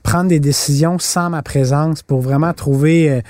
prendre 0.03 0.29
des 0.29 0.39
décisions 0.39 0.97
sans 0.99 1.29
ma 1.29 1.43
présence 1.43 2.01
pour 2.01 2.21
vraiment 2.21 2.53
trouver 2.53 3.09
euh, 3.09 3.21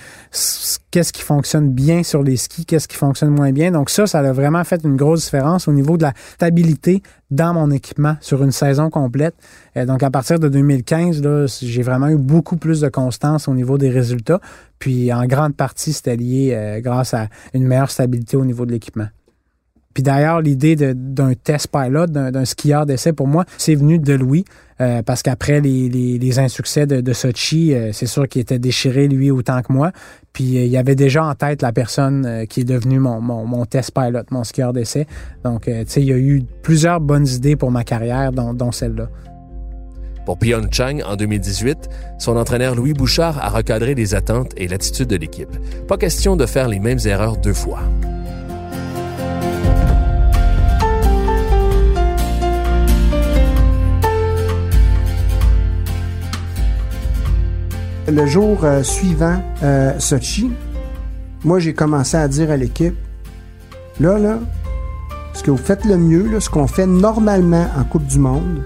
qu'est-ce 0.92 1.12
qui 1.12 1.22
fonctionne 1.22 1.70
bien 1.72 2.04
sur 2.04 2.24
les 2.24 2.38
skis, 2.38 2.66
qu'est-ce 2.66 2.88
qui 2.88 2.96
fonctionne 2.96 3.30
moins 3.30 3.52
bien. 3.52 3.72
Donc 3.72 3.90
ça, 3.90 4.08
ça 4.08 4.20
a 4.20 4.32
vraiment 4.32 4.64
fait 4.64 4.82
une 4.84 4.96
grosse 4.96 5.26
différence 5.26 5.68
au 5.68 5.74
niveau 5.74 5.98
de 5.98 6.04
la 6.04 6.14
stabilité 6.36 7.04
dans 7.32 7.54
mon 7.54 7.72
équipement 7.72 8.16
sur 8.22 8.44
une 8.44 8.52
saison 8.52 8.90
complète. 8.90 9.36
Euh, 9.76 9.86
donc 9.86 10.04
à 10.04 10.10
partir 10.10 10.40
de 10.40 10.48
2015, 10.48 11.22
j'ai 11.62 11.82
vraiment 11.82 12.08
eu 12.08 12.18
beaucoup 12.18 12.58
plus 12.58 12.82
de 12.82 12.90
constance 12.90 13.48
au 13.48 13.54
niveau 13.54 13.78
des 13.78 13.90
résultats. 13.90 14.40
Puis 14.80 15.12
en 15.12 15.26
grande 15.26 15.56
partie, 15.56 15.94
c'était 15.94 16.16
lié 16.16 16.80
grâce 16.84 17.14
à 17.14 17.28
une 17.54 17.66
meilleure 17.66 17.90
stabilité 17.90 18.38
au 18.38 18.46
niveau 18.46 18.66
de 18.66 18.72
l'équipement. 18.72 19.08
Puis 19.96 20.04
d'ailleurs, 20.04 20.42
l'idée 20.42 20.76
d'un 20.76 21.34
test 21.34 21.70
pilot, 21.70 22.06
d'un 22.08 22.46
skieur 22.46 22.86
d'essai, 22.86 23.14
pour 23.14 23.28
moi, 23.28 23.46
c'est 23.58 23.76
venu 23.76 23.98
de 23.98 24.14
Louis. 24.14 24.46
Euh, 24.82 25.02
parce 25.02 25.24
qu'après 25.24 25.62
les, 25.62 25.88
les, 25.88 26.40
insuccès 26.40 26.86
de, 26.86 27.00
de 27.00 27.14
Sochi, 27.14 27.74
euh, 27.74 27.94
c'est 27.94 28.08
sûr 28.08 28.28
qu'il 28.28 28.42
était 28.42 28.60
déchiré 28.60 29.08
lui 29.08 29.32
autant 29.32 29.62
que 29.62 29.72
moi. 29.72 29.94
Puis 30.34 30.58
euh, 30.58 30.66
il 30.66 30.70
y 30.70 30.76
avait 30.76 30.96
déjà 30.96 31.24
en 31.24 31.34
tête 31.34 31.62
la 31.62 31.72
personne 31.72 32.46
qui 32.50 32.60
est 32.60 32.66
devenue 32.66 33.00
mon, 33.00 33.22
mon, 33.22 33.46
mon, 33.46 33.66
test 33.66 33.94
pilot, 33.94 34.24
mon 34.32 34.44
skieur 34.44 34.74
d'essai. 34.74 35.08
Donc, 35.46 35.64
tu 35.64 35.72
sais, 35.88 36.02
il 36.02 36.08
y 36.08 36.12
a 36.12 36.18
eu 36.18 36.44
plusieurs 36.62 37.00
bonnes 37.00 37.28
idées 37.28 37.56
pour 37.56 37.72
ma 37.72 37.86
carrière, 37.86 38.34
dont, 38.34 38.54
dont 38.54 38.74
celle-là. 38.74 39.08
Pour 40.26 40.40
Pyeongchang, 40.40 41.04
en 41.06 41.16
2018, 41.16 41.78
son 42.20 42.36
entraîneur 42.36 42.76
Louis 42.76 42.94
Bouchard 42.94 43.38
a 43.42 43.48
recadré 43.48 43.96
les 43.96 44.14
attentes 44.14 44.52
et 44.58 44.68
l'attitude 44.68 45.08
de 45.08 45.16
l'équipe. 45.16 45.56
Pas 45.88 45.98
question 45.98 46.36
de 46.36 46.46
faire 46.46 46.68
les 46.68 46.80
mêmes 46.80 47.00
erreurs 47.06 47.38
deux 47.38 47.54
fois. 47.54 47.80
Le 58.08 58.28
jour 58.28 58.64
euh, 58.64 58.84
suivant 58.84 59.42
euh, 59.64 59.98
Sochi, 59.98 60.52
moi, 61.44 61.58
j'ai 61.58 61.74
commencé 61.74 62.16
à 62.18 62.28
dire 62.28 62.52
à 62.52 62.58
l'équipe, 62.58 62.96
là, 64.00 64.20
là, 64.20 64.40
ce 65.34 65.42
que 65.42 65.50
vous 65.50 65.58
faites 65.58 65.86
le 65.86 65.98
mieux, 65.98 66.30
là, 66.30 66.40
ce 66.40 66.50
qu'on 66.50 66.68
fait 66.68 66.86
normalement 66.86 67.66
en 67.76 67.84
Coupe 67.84 68.06
du 68.06 68.20
Monde, 68.20 68.64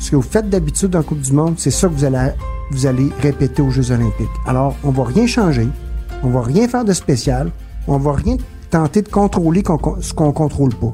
ce 0.00 0.10
que 0.10 0.16
vous 0.16 0.22
faites 0.22 0.50
d'habitude 0.50 0.96
en 0.96 1.04
Coupe 1.04 1.20
du 1.20 1.32
Monde, 1.32 1.54
c'est 1.56 1.70
ça 1.70 1.86
que 1.86 1.94
vous 1.94 2.86
allez, 2.86 3.08
répéter 3.20 3.62
aux 3.62 3.70
Jeux 3.70 3.92
olympiques. 3.92 4.26
Alors, 4.46 4.74
on 4.82 4.90
va 4.90 5.04
rien 5.04 5.26
changer, 5.28 5.68
on 6.24 6.30
va 6.30 6.42
rien 6.42 6.66
faire 6.66 6.84
de 6.84 6.92
spécial, 6.92 7.50
on 7.86 7.98
va 7.98 8.12
rien 8.12 8.36
tenter 8.70 9.02
de 9.02 9.08
contrôler 9.08 9.62
ce 10.00 10.12
qu'on 10.14 10.32
contrôle 10.32 10.74
pas. 10.74 10.92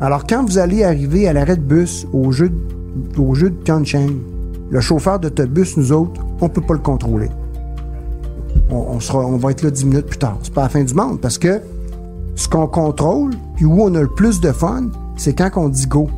Alors, 0.00 0.26
quand 0.26 0.44
vous 0.44 0.58
allez 0.58 0.82
arriver 0.82 1.28
à 1.28 1.32
l'arrêt 1.32 1.56
de 1.56 1.62
bus 1.62 2.04
au 2.12 2.32
jeu, 2.32 2.50
au 3.16 3.34
jeu 3.34 3.50
de 3.50 3.54
Pyeongchang, 3.54 4.10
le 4.70 4.80
chauffeur 4.80 5.18
d'autobus, 5.18 5.76
nous 5.76 5.92
autres, 5.92 6.20
on 6.40 6.48
peut 6.48 6.60
pas 6.60 6.74
le 6.74 6.80
contrôler. 6.80 7.30
On, 8.70 8.98
sera, 8.98 9.20
on 9.20 9.36
va 9.36 9.52
être 9.52 9.62
là 9.62 9.70
dix 9.70 9.84
minutes 9.84 10.06
plus 10.06 10.18
tard. 10.18 10.38
C'est 10.42 10.52
pas 10.52 10.62
la 10.62 10.68
fin 10.68 10.82
du 10.82 10.94
monde 10.94 11.20
parce 11.20 11.38
que 11.38 11.60
ce 12.34 12.48
qu'on 12.48 12.66
contrôle, 12.66 13.30
puis 13.54 13.64
où 13.64 13.80
on 13.80 13.94
a 13.94 14.02
le 14.02 14.08
plus 14.08 14.40
de 14.40 14.50
fun, 14.50 14.88
c'est 15.16 15.34
quand 15.34 15.50
on 15.56 15.68
dit 15.68 15.86
go 15.86 16.08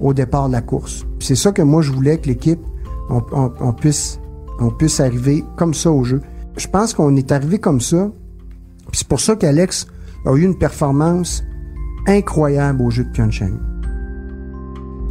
au 0.00 0.14
départ 0.14 0.48
de 0.48 0.52
la 0.52 0.62
course. 0.62 1.04
C'est 1.18 1.34
ça 1.34 1.52
que 1.52 1.62
moi 1.62 1.82
je 1.82 1.92
voulais 1.92 2.18
que 2.18 2.28
l'équipe 2.28 2.60
on, 3.10 3.72
puisse 3.72 4.18
puisse 4.78 5.00
arriver 5.00 5.44
comme 5.56 5.74
ça 5.74 5.90
au 5.90 6.04
jeu. 6.04 6.20
Je 6.56 6.68
pense 6.68 6.94
qu'on 6.94 7.16
est 7.16 7.32
arrivé 7.32 7.58
comme 7.58 7.80
ça. 7.80 8.10
C'est 8.92 9.08
pour 9.08 9.20
ça 9.20 9.34
qu'Alex 9.34 9.86
a 10.26 10.34
eu 10.34 10.42
une 10.42 10.56
performance 10.56 11.42
incroyable 12.06 12.82
au 12.82 12.90
jeu 12.90 13.04
de 13.04 13.10
Pyeongchang. 13.10 13.73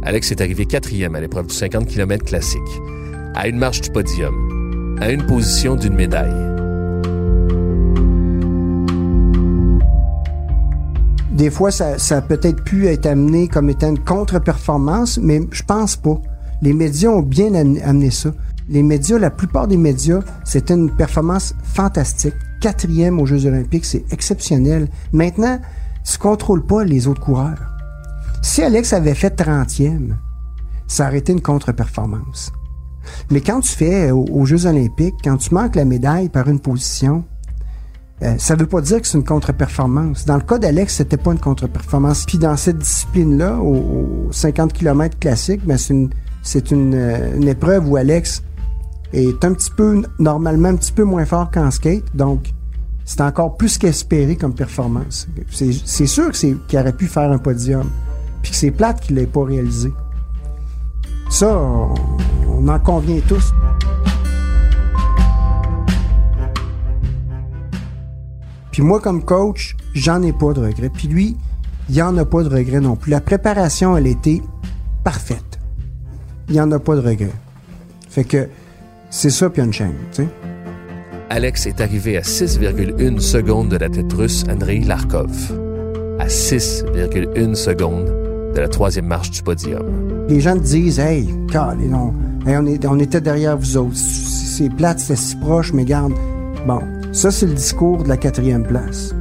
Alex 0.06 0.30
est 0.32 0.40
arrivé 0.42 0.66
quatrième 0.66 1.14
à 1.14 1.20
l'épreuve 1.20 1.46
du 1.46 1.54
50 1.54 1.86
km 1.86 2.26
classique, 2.26 2.60
à 3.34 3.48
une 3.48 3.56
marche 3.56 3.80
du 3.80 3.90
podium, 3.90 4.98
à 5.00 5.10
une 5.10 5.24
position 5.24 5.76
d'une 5.76 5.94
médaille. 5.94 6.30
Des 11.30 11.50
fois, 11.50 11.70
ça, 11.70 11.98
ça 11.98 12.18
a 12.18 12.22
peut-être 12.22 12.62
pu 12.64 12.86
être 12.86 13.06
amené 13.06 13.48
comme 13.48 13.70
étant 13.70 13.88
une 13.88 13.98
contre-performance, 13.98 15.18
mais 15.22 15.40
je 15.50 15.62
pense 15.62 15.96
pas. 15.96 16.20
Les 16.60 16.74
médias 16.74 17.08
ont 17.08 17.22
bien 17.22 17.54
amené 17.54 18.10
ça. 18.10 18.30
Les 18.68 18.82
médias, 18.82 19.18
la 19.18 19.30
plupart 19.30 19.68
des 19.68 19.78
médias, 19.78 20.20
c'était 20.44 20.74
une 20.74 20.94
performance 20.94 21.54
fantastique. 21.62 22.34
Quatrième 22.60 23.20
aux 23.20 23.26
Jeux 23.26 23.46
olympiques, 23.46 23.86
c'est 23.86 24.04
exceptionnel. 24.12 24.88
Maintenant, 25.12 25.58
tu 26.04 26.18
contrôles 26.18 26.64
pas 26.64 26.84
les 26.84 27.08
autres 27.08 27.20
coureurs. 27.22 27.73
Si 28.44 28.62
Alex 28.62 28.92
avait 28.92 29.14
fait 29.14 29.34
30e, 29.40 30.16
ça 30.86 31.08
aurait 31.08 31.16
été 31.16 31.32
une 31.32 31.40
contre-performance. 31.40 32.52
Mais 33.30 33.40
quand 33.40 33.60
tu 33.60 33.72
fais 33.72 34.10
euh, 34.10 34.14
aux, 34.14 34.44
Jeux 34.44 34.66
olympiques, 34.66 35.14
quand 35.24 35.38
tu 35.38 35.54
manques 35.54 35.74
la 35.76 35.86
médaille 35.86 36.28
par 36.28 36.46
une 36.50 36.60
position, 36.60 37.24
euh, 38.22 38.34
ça 38.36 38.54
ne 38.54 38.60
veut 38.60 38.66
pas 38.66 38.82
dire 38.82 39.00
que 39.00 39.08
c'est 39.08 39.16
une 39.16 39.24
contre-performance. 39.24 40.26
Dans 40.26 40.36
le 40.36 40.42
cas 40.42 40.58
d'Alex, 40.58 40.96
c'était 40.96 41.16
pas 41.16 41.32
une 41.32 41.38
contre-performance. 41.38 42.26
Puis 42.26 42.36
dans 42.36 42.54
cette 42.58 42.76
discipline-là, 42.76 43.56
au, 43.56 44.28
50 44.30 44.74
km 44.74 45.18
classique, 45.18 45.64
ben 45.64 45.78
c'est 45.78 46.70
euh, 46.70 47.36
une, 47.36 47.48
épreuve 47.48 47.88
où 47.88 47.96
Alex 47.96 48.42
est 49.14 49.42
un 49.42 49.54
petit 49.54 49.70
peu, 49.70 50.02
normalement, 50.18 50.68
un 50.68 50.76
petit 50.76 50.92
peu 50.92 51.04
moins 51.04 51.24
fort 51.24 51.50
qu'en 51.50 51.70
skate. 51.70 52.14
Donc, 52.14 52.52
c'est 53.06 53.22
encore 53.22 53.56
plus 53.56 53.78
qu'espéré 53.78 54.36
comme 54.36 54.54
performance. 54.54 55.28
C'est, 55.50 56.06
sûr 56.06 56.30
qu'il 56.32 56.58
aurait 56.74 56.92
pu 56.92 57.06
faire 57.06 57.32
un 57.32 57.38
podium 57.38 57.88
puis 58.44 58.52
c'est 58.52 58.70
plate 58.70 59.00
qu'il 59.00 59.16
l'ait 59.16 59.26
pas 59.26 59.42
réalisé. 59.42 59.90
Ça, 61.30 61.58
on, 61.58 62.68
en 62.68 62.78
convient 62.78 63.18
tous. 63.26 63.54
Puis 68.70 68.82
moi, 68.82 69.00
comme 69.00 69.24
coach, 69.24 69.76
j'en 69.94 70.22
ai 70.22 70.34
pas 70.34 70.52
de 70.52 70.60
regrets. 70.60 70.90
Puis 70.90 71.08
lui, 71.08 71.36
il 71.88 72.02
en 72.02 72.16
a 72.18 72.26
pas 72.26 72.42
de 72.42 72.54
regrets 72.54 72.80
non 72.80 72.96
plus. 72.96 73.10
La 73.10 73.22
préparation, 73.22 73.96
elle 73.96 74.06
était 74.06 74.42
parfaite. 75.04 75.58
Il 76.48 76.54
n'y 76.54 76.60
en 76.60 76.70
a 76.70 76.78
pas 76.78 76.96
de 76.96 77.00
regrets. 77.00 77.32
Fait 78.10 78.24
que 78.24 78.50
c'est 79.08 79.30
ça 79.30 79.48
Pyeongchang, 79.48 79.94
tu 80.12 80.24
sais. 80.24 80.28
Alex 81.30 81.64
est 81.66 81.80
arrivé 81.80 82.18
à 82.18 82.20
6,1 82.20 83.20
secondes 83.20 83.70
de 83.70 83.78
la 83.78 83.88
tête 83.88 84.12
russe 84.12 84.44
Andrei 84.50 84.80
Larkov. 84.80 85.58
À 86.18 86.26
6,1 86.26 87.54
secondes 87.54 88.33
de 88.54 88.60
la 88.60 88.68
troisième 88.68 89.06
marche 89.06 89.30
du 89.30 89.42
podium. 89.42 89.82
Les 90.28 90.40
gens 90.40 90.54
te 90.54 90.62
disent 90.62 90.98
Hey, 90.98 91.28
non, 91.88 92.14
on, 92.46 92.66
est, 92.66 92.86
on 92.86 92.98
était 92.98 93.20
derrière 93.20 93.56
vous 93.56 93.76
autres. 93.76 93.96
C'est 93.96 94.70
plate, 94.70 95.00
c'était 95.00 95.16
si 95.16 95.36
proche, 95.36 95.72
mais 95.72 95.84
garde. 95.84 96.12
Bon, 96.66 96.80
ça, 97.12 97.30
c'est 97.30 97.46
le 97.46 97.54
discours 97.54 98.02
de 98.02 98.08
la 98.08 98.16
quatrième 98.16 98.64
place. 98.64 99.14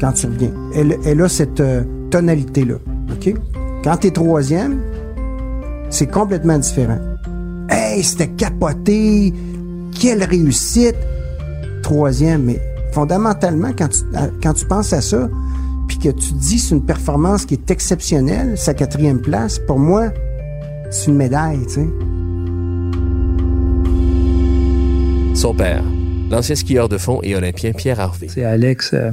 Quand 0.00 0.12
tu 0.12 0.26
reviens. 0.26 0.52
Elle, 0.74 0.96
elle 1.04 1.20
a 1.20 1.28
cette 1.28 1.60
euh, 1.60 1.82
tonalité-là. 2.10 2.76
OK? 3.12 3.34
Quand 3.82 3.96
tu 3.96 4.06
es 4.08 4.10
troisième, 4.10 4.80
c'est 5.88 6.06
complètement 6.06 6.58
différent. 6.58 6.98
Hey, 7.68 8.02
c'était 8.02 8.28
capoté! 8.28 9.32
Quelle 9.98 10.22
réussite! 10.24 10.96
Troisième, 11.82 12.44
mais 12.44 12.60
fondamentalement, 12.92 13.70
quand 13.76 13.88
tu, 13.88 14.00
quand 14.42 14.52
tu 14.52 14.66
penses 14.66 14.92
à 14.92 15.00
ça, 15.00 15.28
puis 15.90 15.98
que 15.98 16.10
tu 16.10 16.34
dis 16.34 16.60
c'est 16.60 16.76
une 16.76 16.86
performance 16.86 17.44
qui 17.44 17.54
est 17.54 17.68
exceptionnelle, 17.68 18.56
sa 18.56 18.74
quatrième 18.74 19.20
place, 19.20 19.58
pour 19.58 19.80
moi, 19.80 20.12
c'est 20.88 21.08
une 21.08 21.16
médaille, 21.16 21.66
tu 21.66 21.74
sais. 21.74 21.88
Son 25.34 25.52
père, 25.52 25.82
l'ancien 26.30 26.54
skieur 26.54 26.88
de 26.88 26.96
fond 26.96 27.18
et 27.24 27.34
olympien 27.34 27.72
Pierre 27.72 27.98
Harvey. 27.98 28.28
C'est 28.28 28.44
Alex, 28.44 28.92
euh, 28.94 29.10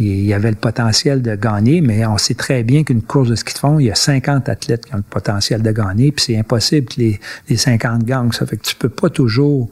il 0.00 0.32
avait 0.32 0.50
le 0.50 0.56
potentiel 0.56 1.22
de 1.22 1.36
gagner, 1.36 1.80
mais 1.80 2.04
on 2.04 2.18
sait 2.18 2.34
très 2.34 2.64
bien 2.64 2.82
qu'une 2.82 3.02
course 3.02 3.28
de 3.28 3.36
ski 3.36 3.54
de 3.54 3.58
fond, 3.58 3.78
il 3.78 3.86
y 3.86 3.90
a 3.92 3.94
50 3.94 4.48
athlètes 4.48 4.86
qui 4.86 4.94
ont 4.94 4.98
le 4.98 5.04
potentiel 5.04 5.62
de 5.62 5.70
gagner, 5.70 6.10
puis 6.10 6.24
c'est 6.24 6.36
impossible 6.36 6.88
que 6.88 7.00
les, 7.00 7.20
les 7.48 7.56
50 7.56 8.02
gagnent. 8.02 8.32
Ça 8.32 8.46
fait 8.46 8.56
que 8.56 8.66
tu 8.66 8.74
peux 8.74 8.88
pas 8.88 9.10
toujours 9.10 9.70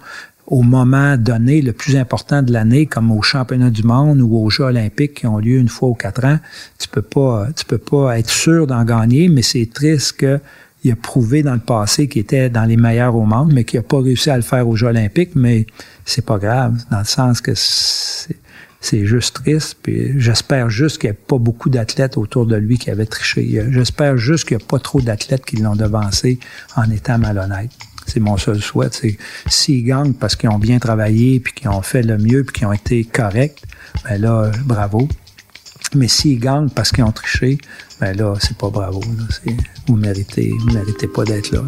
au 0.49 0.63
moment 0.63 1.19
donné 1.19 1.61
le 1.61 1.73
plus 1.75 1.97
important 1.97 2.43
de 2.43 2.53
l'année, 2.53 2.87
comme 2.87 3.13
aux 3.13 3.21
championnats 3.21 3.71
du 3.71 3.83
monde 3.83 4.23
ou 4.23 4.35
aux 4.35 4.49
Jeux 4.49 4.65
olympiques 4.65 5.15
qui 5.15 5.27
ont 5.27 5.39
lieu 5.39 5.59
une 5.59 5.69
fois 5.69 5.91
ou 5.91 5.95
quatre 5.95 6.25
ans, 6.25 6.39
tu 6.79 6.89
peux 6.89 7.03
pas, 7.03 7.49
tu 7.55 7.67
peux 7.67 7.79
pas 7.79 8.19
être 8.19 8.31
sûr 8.31 8.67
d'en 8.67 8.83
gagner, 8.85 9.29
mais 9.29 9.43
c'est 9.43 9.69
triste 9.73 10.13
que 10.13 10.41
il 10.85 10.93
a 10.93 10.97
prouvé 10.97 11.43
dans 11.43 11.55
le 11.55 11.61
passé 11.61 12.09
qu'il 12.09 12.23
était 12.23 12.49
dans 12.49 12.65
les 12.65 12.77
meilleurs 12.77 13.15
au 13.15 13.25
monde, 13.25 13.53
mais 13.53 13.65
qu'il 13.65 13.81
n'a 13.81 13.83
pas 13.83 14.01
réussi 14.01 14.31
à 14.31 14.37
le 14.37 14.43
faire 14.43 14.67
aux 14.67 14.77
Jeux 14.77 14.87
olympiques, 14.87 15.33
mais 15.35 15.67
c'est 16.05 16.25
pas 16.25 16.39
grave, 16.39 16.77
dans 16.91 17.01
le 17.01 17.05
sens 17.05 17.41
que 17.41 17.53
c'est 17.55 19.05
juste 19.05 19.43
triste. 19.43 19.77
Puis 19.83 20.19
j'espère 20.19 20.71
juste 20.71 20.99
qu'il 20.99 21.11
n'y 21.11 21.17
a 21.17 21.19
pas 21.27 21.39
beaucoup 21.39 21.69
d'athlètes 21.69 22.17
autour 22.17 22.47
de 22.47 22.57
lui 22.57 22.79
qui 22.79 22.91
avaient 22.91 23.07
triché. 23.07 23.61
J'espère 23.71 24.17
juste 24.17 24.47
qu'il 24.47 24.57
n'y 24.57 24.63
a 24.63 24.67
pas 24.67 24.79
trop 24.79 25.01
d'athlètes 25.01 25.45
qui 25.45 25.57
l'ont 25.57 25.77
devancé 25.77 26.39
en 26.77 26.89
étant 26.91 27.19
malhonnête. 27.19 27.73
C'est 28.09 28.21
mon 28.21 28.37
seul 28.37 28.61
souhait. 28.61 28.89
C'est 28.91 29.19
s'ils 29.47 29.85
gagnent 29.85 30.15
parce 30.15 30.35
qu'ils 30.35 30.49
ont 30.49 30.59
bien 30.59 30.79
travaillé, 30.79 31.41
puis 31.41 31.53
qu'ils 31.53 31.69
ont 31.69 31.83
fait 31.83 32.03
le 32.03 32.19
mieux, 32.19 32.43
puis 32.43 32.55
qu'ils 32.55 32.67
ont 32.67 32.73
été 32.73 33.05
corrects, 33.05 33.63
ben 34.05 34.21
là, 34.21 34.51
bravo. 34.65 35.09
Mais 35.95 36.09
s'ils 36.09 36.41
gagnent 36.41 36.71
parce 36.71 36.91
qu'ils 36.91 37.05
ont 37.05 37.13
triché, 37.13 37.59
ben 38.01 38.17
là, 38.17 38.35
c'est 38.41 38.57
pas 38.57 38.71
bravo. 38.71 39.01
Vous 39.87 39.97
méritez, 39.97 40.51
vous 40.59 40.73
méritez 40.73 41.07
pas 41.07 41.25
d'être 41.25 41.53
là. 41.53 41.63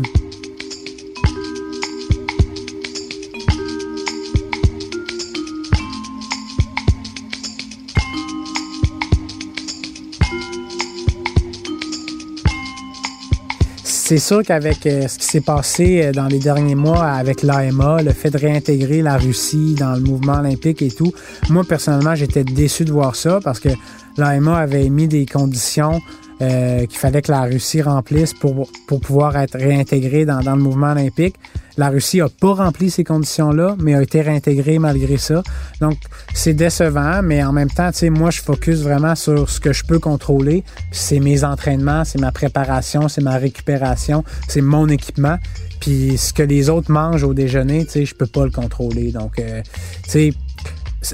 C'est 14.10 14.18
sûr 14.18 14.42
qu'avec 14.42 14.86
euh, 14.86 15.06
ce 15.06 15.18
qui 15.20 15.24
s'est 15.24 15.40
passé 15.40 16.02
euh, 16.02 16.10
dans 16.10 16.26
les 16.26 16.40
derniers 16.40 16.74
mois 16.74 17.04
avec 17.04 17.44
l'AMA, 17.44 18.02
le 18.02 18.10
fait 18.10 18.30
de 18.30 18.38
réintégrer 18.38 19.02
la 19.02 19.16
Russie 19.16 19.76
dans 19.78 19.92
le 19.94 20.00
mouvement 20.00 20.40
olympique 20.40 20.82
et 20.82 20.90
tout, 20.90 21.12
moi 21.48 21.62
personnellement, 21.62 22.16
j'étais 22.16 22.42
déçu 22.42 22.84
de 22.84 22.90
voir 22.90 23.14
ça 23.14 23.38
parce 23.40 23.60
que 23.60 23.68
l'AMA 24.16 24.58
avait 24.58 24.88
mis 24.88 25.06
des 25.06 25.26
conditions 25.26 26.00
euh, 26.42 26.86
qu'il 26.86 26.98
fallait 26.98 27.22
que 27.22 27.30
la 27.30 27.42
Russie 27.42 27.82
remplisse 27.82 28.32
pour, 28.34 28.70
pour 28.86 29.00
pouvoir 29.00 29.36
être 29.36 29.58
réintégrée 29.58 30.24
dans, 30.24 30.40
dans 30.40 30.56
le 30.56 30.62
mouvement 30.62 30.92
olympique. 30.92 31.36
La 31.76 31.88
Russie 31.88 32.20
a 32.20 32.28
pas 32.28 32.54
rempli 32.54 32.90
ces 32.90 33.04
conditions-là, 33.04 33.76
mais 33.78 33.94
a 33.94 34.02
été 34.02 34.20
réintégrée 34.20 34.78
malgré 34.78 35.16
ça. 35.16 35.42
Donc, 35.80 35.98
c'est 36.34 36.54
décevant, 36.54 37.22
mais 37.22 37.42
en 37.42 37.52
même 37.52 37.70
temps, 37.70 37.90
tu 37.92 37.98
sais, 37.98 38.10
moi, 38.10 38.30
je 38.30 38.40
focus 38.40 38.80
vraiment 38.80 39.14
sur 39.14 39.48
ce 39.48 39.60
que 39.60 39.72
je 39.72 39.84
peux 39.84 39.98
contrôler. 39.98 40.64
C'est 40.90 41.20
mes 41.20 41.44
entraînements, 41.44 42.04
c'est 42.04 42.20
ma 42.20 42.32
préparation, 42.32 43.08
c'est 43.08 43.22
ma 43.22 43.36
récupération, 43.36 44.24
c'est 44.48 44.60
mon 44.60 44.88
équipement. 44.88 45.36
Puis 45.80 46.18
ce 46.18 46.32
que 46.32 46.42
les 46.42 46.68
autres 46.68 46.90
mangent 46.90 47.24
au 47.24 47.34
déjeuner, 47.34 47.84
tu 47.84 47.92
sais, 47.92 48.04
je 48.04 48.14
peux 48.14 48.26
pas 48.26 48.44
le 48.44 48.50
contrôler. 48.50 49.12
Donc, 49.12 49.38
euh, 49.38 49.62
tu 50.04 50.10
sais, 50.10 50.34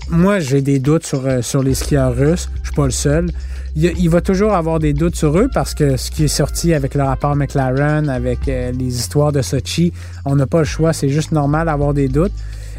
moi, 0.08 0.40
j'ai 0.40 0.62
des 0.62 0.78
doutes 0.78 1.06
sur, 1.06 1.26
euh, 1.26 1.42
sur 1.42 1.62
les 1.62 1.74
skieurs 1.74 2.14
russes. 2.14 2.48
Je 2.62 2.68
suis 2.68 2.76
pas 2.76 2.84
le 2.84 2.90
seul. 2.90 3.30
Il, 3.78 4.08
va 4.08 4.22
toujours 4.22 4.54
avoir 4.54 4.78
des 4.78 4.94
doutes 4.94 5.16
sur 5.16 5.38
eux 5.38 5.50
parce 5.52 5.74
que 5.74 5.98
ce 5.98 6.10
qui 6.10 6.24
est 6.24 6.28
sorti 6.28 6.72
avec 6.72 6.94
le 6.94 7.02
rapport 7.02 7.36
McLaren, 7.36 8.08
avec 8.08 8.48
euh, 8.48 8.72
les 8.72 8.98
histoires 8.98 9.32
de 9.32 9.42
Sochi, 9.42 9.92
on 10.24 10.34
n'a 10.34 10.46
pas 10.46 10.60
le 10.60 10.64
choix. 10.64 10.94
C'est 10.94 11.10
juste 11.10 11.30
normal 11.30 11.66
d'avoir 11.66 11.92
des 11.92 12.08
doutes. 12.08 12.32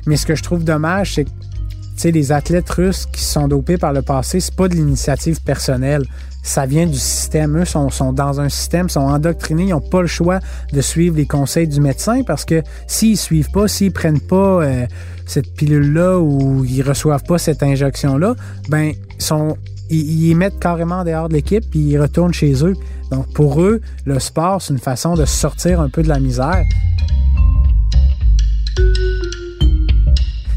Mais 0.07 0.17
ce 0.17 0.25
que 0.25 0.33
je 0.33 0.41
trouve 0.41 0.63
dommage, 0.63 1.13
c'est 1.13 1.25
que 1.25 2.07
les 2.10 2.31
athlètes 2.31 2.69
russes 2.71 3.05
qui 3.05 3.23
sont 3.23 3.47
dopés 3.47 3.77
par 3.77 3.93
le 3.93 4.01
passé, 4.01 4.39
c'est 4.39 4.55
pas 4.55 4.67
de 4.67 4.73
l'initiative 4.73 5.39
personnelle. 5.43 6.03
Ça 6.41 6.65
vient 6.65 6.88
du 6.88 6.97
système. 6.97 7.57
Eux 7.57 7.65
sont, 7.65 7.91
sont 7.91 8.12
dans 8.12 8.41
un 8.41 8.49
système, 8.49 8.89
sont 8.89 9.01
endoctrinés, 9.01 9.65
ils 9.65 9.69
n'ont 9.69 9.81
pas 9.81 10.01
le 10.01 10.07
choix 10.07 10.39
de 10.73 10.81
suivre 10.81 11.15
les 11.15 11.27
conseils 11.27 11.67
du 11.67 11.79
médecin 11.79 12.23
parce 12.23 12.43
que 12.43 12.63
s'ils 12.88 13.17
suivent 13.17 13.51
pas, 13.51 13.67
s'ils 13.67 13.91
prennent 13.91 14.21
pas 14.21 14.63
euh, 14.63 14.88
cette 15.27 15.53
pilule-là 15.53 16.17
ou 16.17 16.65
ils 16.65 16.81
reçoivent 16.81 17.23
pas 17.23 17.38
cette 17.38 17.62
injection-là, 17.62 18.36
ben 18.69 18.93
sont 19.19 19.57
ils, 19.89 20.36
mettent 20.36 20.60
carrément 20.60 21.04
dehors 21.04 21.30
de 21.30 21.34
l'équipe 21.34 21.63
puis 21.69 21.80
ils 21.80 21.97
retournent 22.00 22.34
chez 22.34 22.63
eux. 22.63 22.73
Donc 23.12 23.32
pour 23.34 23.62
eux, 23.62 23.82
le 24.06 24.19
sport, 24.19 24.62
c'est 24.62 24.73
une 24.73 24.80
façon 24.80 25.15
de 25.15 25.26
sortir 25.26 25.80
un 25.82 25.89
peu 25.89 26.04
de 26.04 26.10
la 26.10 26.19
misère. 26.19 26.63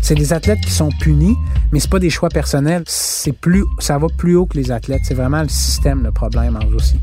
C'est 0.00 0.14
des 0.16 0.32
athlètes 0.32 0.60
qui 0.60 0.72
sont 0.72 0.88
punis, 1.00 1.36
mais 1.70 1.78
c'est 1.78 1.90
pas 1.90 2.00
des 2.00 2.10
choix 2.10 2.30
personnels. 2.30 2.82
C'est 2.86 3.32
plus, 3.32 3.64
ça 3.78 3.96
va 3.98 4.08
plus 4.08 4.34
haut 4.34 4.46
que 4.46 4.56
les 4.56 4.72
athlètes. 4.72 5.02
C'est 5.04 5.14
vraiment 5.14 5.42
le 5.42 5.48
système 5.48 6.02
le 6.02 6.10
problème 6.10 6.56
en 6.56 6.66
Russie. 6.66 6.98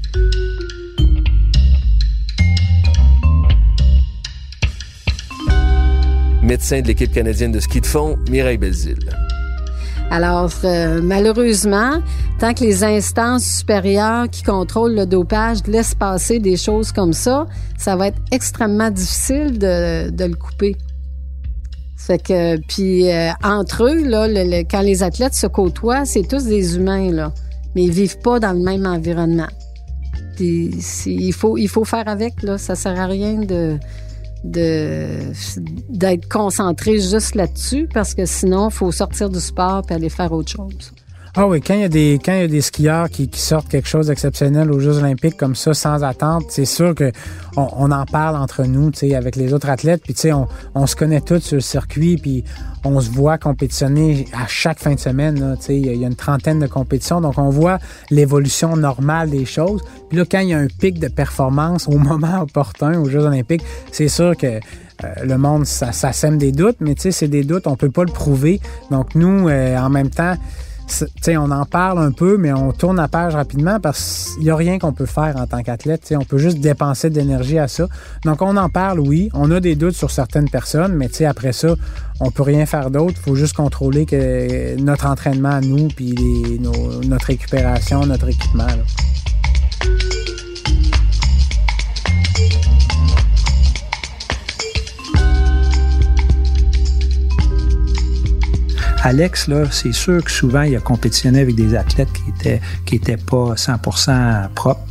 Médecin 6.44 6.82
de 6.82 6.88
l'équipe 6.88 7.12
canadienne 7.12 7.52
de 7.52 7.60
ski 7.60 7.82
de 7.82 7.86
fond, 7.86 8.18
Mireille 8.30 8.58
Belzile. 8.58 9.10
Alors, 10.10 10.52
euh, 10.64 11.02
malheureusement, 11.04 12.02
tant 12.40 12.54
que 12.54 12.64
les 12.64 12.84
instances 12.84 13.44
supérieures 13.44 14.30
qui 14.30 14.42
contrôlent 14.42 14.96
le 14.96 15.06
dopage 15.06 15.60
laissent 15.68 15.96
passer 15.96 16.40
des 16.40 16.56
choses 16.56 16.94
comme 16.94 17.12
ça, 17.12 17.46
ça 17.78 17.98
va 17.98 18.08
être 18.08 18.20
extrêmement 18.32 18.90
difficile 18.90 19.60
de, 19.60 20.10
de 20.10 20.24
le 20.24 20.36
couper. 20.36 20.78
Fait 21.98 22.24
que, 22.24 22.58
puis 22.68 23.12
euh, 23.12 23.32
entre 23.44 23.84
eux, 23.84 24.08
là, 24.08 24.28
quand 24.64 24.82
les 24.82 25.04
athlètes 25.04 25.34
se 25.34 25.48
côtoient, 25.48 26.06
c'est 26.06 26.26
tous 26.26 26.46
des 26.46 26.78
humains, 26.78 27.12
là. 27.12 27.34
Mais 27.76 27.84
ils 27.84 27.92
vivent 27.92 28.20
pas 28.20 28.40
dans 28.40 28.54
le 28.54 28.64
même 28.64 28.86
environnement. 28.86 29.50
Puis 30.38 30.70
il 31.06 31.34
faut, 31.34 31.58
il 31.58 31.68
faut 31.68 31.84
faire 31.84 32.08
avec, 32.08 32.44
là. 32.44 32.58
Ça 32.58 32.76
sert 32.76 32.98
à 32.98 33.08
rien 33.08 33.40
de 33.40 33.78
d'être 34.50 36.28
concentré 36.30 37.00
juste 37.00 37.36
là-dessus 37.36 37.88
parce 37.94 38.14
que 38.14 38.26
sinon, 38.26 38.70
faut 38.70 38.92
sortir 38.92 39.30
du 39.30 39.40
sport 39.40 39.84
et 39.90 39.94
aller 39.94 40.10
faire 40.10 40.32
autre 40.32 40.52
chose. 40.52 40.92
Ah 41.40 41.46
oui, 41.46 41.62
quand 41.62 41.76
il 41.76 41.82
y 41.82 41.84
a 41.84 41.88
des 41.88 42.20
quand 42.24 42.34
il 42.34 42.40
y 42.40 42.44
a 42.46 42.48
des 42.48 42.62
skieurs 42.62 43.12
qui, 43.12 43.28
qui 43.28 43.40
sortent 43.40 43.70
quelque 43.70 43.88
chose 43.88 44.08
d'exceptionnel 44.08 44.72
aux 44.72 44.80
Jeux 44.80 44.98
Olympiques 44.98 45.38
comme 45.38 45.54
ça 45.54 45.76
sans 45.76 46.04
attente, 46.04 46.46
c'est 46.50 46.66
sûr 46.66 46.96
que 46.96 47.12
on, 47.56 47.92
en 47.92 48.06
parle 48.06 48.36
entre 48.36 48.64
nous, 48.64 48.90
avec 49.16 49.36
les 49.36 49.54
autres 49.54 49.70
athlètes, 49.70 50.02
puis 50.02 50.16
on, 50.34 50.48
on, 50.74 50.88
se 50.88 50.96
connaît 50.96 51.22
tous 51.22 51.40
sur 51.40 51.58
le 51.58 51.62
circuit, 51.62 52.18
puis 52.18 52.44
on 52.84 53.00
se 53.00 53.12
voit 53.12 53.38
compétitionner 53.38 54.26
à 54.34 54.48
chaque 54.48 54.80
fin 54.80 54.96
de 54.96 55.00
semaine, 55.00 55.58
il 55.70 55.86
y, 55.86 56.04
a 56.04 56.08
une 56.08 56.16
trentaine 56.16 56.60
de 56.60 56.66
compétitions, 56.66 57.22
donc 57.22 57.38
on 57.38 57.50
voit 57.50 57.78
l'évolution 58.10 58.76
normale 58.76 59.30
des 59.30 59.46
choses. 59.46 59.84
Puis 60.10 60.18
là, 60.18 60.26
quand 60.30 60.40
il 60.40 60.50
y 60.50 60.54
a 60.56 60.58
un 60.58 60.68
pic 60.68 61.00
de 61.00 61.08
performance 61.08 61.88
au 61.88 61.98
moment 62.00 62.42
opportun 62.42 63.00
aux 63.00 63.10
Jeux 63.10 63.26
Olympiques, 63.26 63.64
c'est 63.92 64.08
sûr 64.08 64.36
que 64.36 64.48
euh, 64.48 65.08
le 65.24 65.38
monde, 65.38 65.68
ça, 65.68 65.92
ça 65.92 66.14
sème 66.14 66.40
des 66.40 66.52
doutes, 66.52 66.78
mais 66.80 66.96
c'est 66.98 67.28
des 67.28 67.44
doutes, 67.44 67.68
on 67.68 67.76
peut 67.76 67.92
pas 67.92 68.04
le 68.04 68.12
prouver. 68.12 68.60
Donc 68.90 69.14
nous, 69.14 69.48
euh, 69.48 69.78
en 69.78 69.92
même 69.92 70.10
temps, 70.10 70.36
on 71.30 71.52
en 71.52 71.66
parle 71.66 72.00
un 72.00 72.12
peu, 72.12 72.38
mais 72.38 72.52
on 72.54 72.72
tourne 72.72 72.98
la 72.98 73.08
page 73.08 73.36
rapidement 73.36 73.80
parce 73.80 74.32
qu'il 74.36 74.44
n'y 74.44 74.50
a 74.50 74.56
rien 74.56 74.80
qu'on 74.80 74.94
peut 74.94 75.06
faire 75.06 75.36
en 75.38 75.46
tant 75.46 75.62
qu'athlète. 75.62 76.14
On 76.18 76.24
peut 76.24 76.38
juste 76.38 76.60
dépenser 76.60 77.10
de 77.10 77.16
l'énergie 77.16 77.60
à 77.60 77.68
ça. 77.68 77.88
Donc, 78.26 78.42
on 78.42 78.56
en 78.58 78.70
parle, 78.70 79.00
oui. 79.00 79.30
On 79.34 79.52
a 79.52 79.60
des 79.60 79.76
doutes 79.76 79.96
sur 79.96 80.12
certaines 80.12 80.50
personnes, 80.50 80.94
mais 80.94 81.10
après 81.26 81.52
ça, 81.52 81.76
on 82.20 82.32
peut 82.32 82.44
rien 82.44 82.66
faire 82.66 82.92
d'autre. 82.92 83.16
Il 83.18 83.24
faut 83.24 83.36
juste 83.36 83.56
contrôler 83.56 84.06
que 84.06 84.80
notre 84.80 85.06
entraînement 85.06 85.50
à 85.50 85.62
nous, 85.62 85.88
puis 85.90 86.16
notre 87.08 87.28
récupération, 87.28 88.06
notre 88.06 88.30
équipement. 88.30 88.68
Alex, 99.08 99.48
là, 99.48 99.64
c'est 99.72 99.94
sûr 99.94 100.22
que 100.22 100.30
souvent, 100.30 100.64
il 100.64 100.76
a 100.76 100.82
compétitionné 100.82 101.40
avec 101.40 101.56
des 101.56 101.76
athlètes 101.76 102.12
qui 102.12 102.30
étaient, 102.30 102.62
qui 102.86 102.96
étaient 102.98 103.16
pas 103.16 103.54
100% 103.54 104.50
propres. 104.54 104.86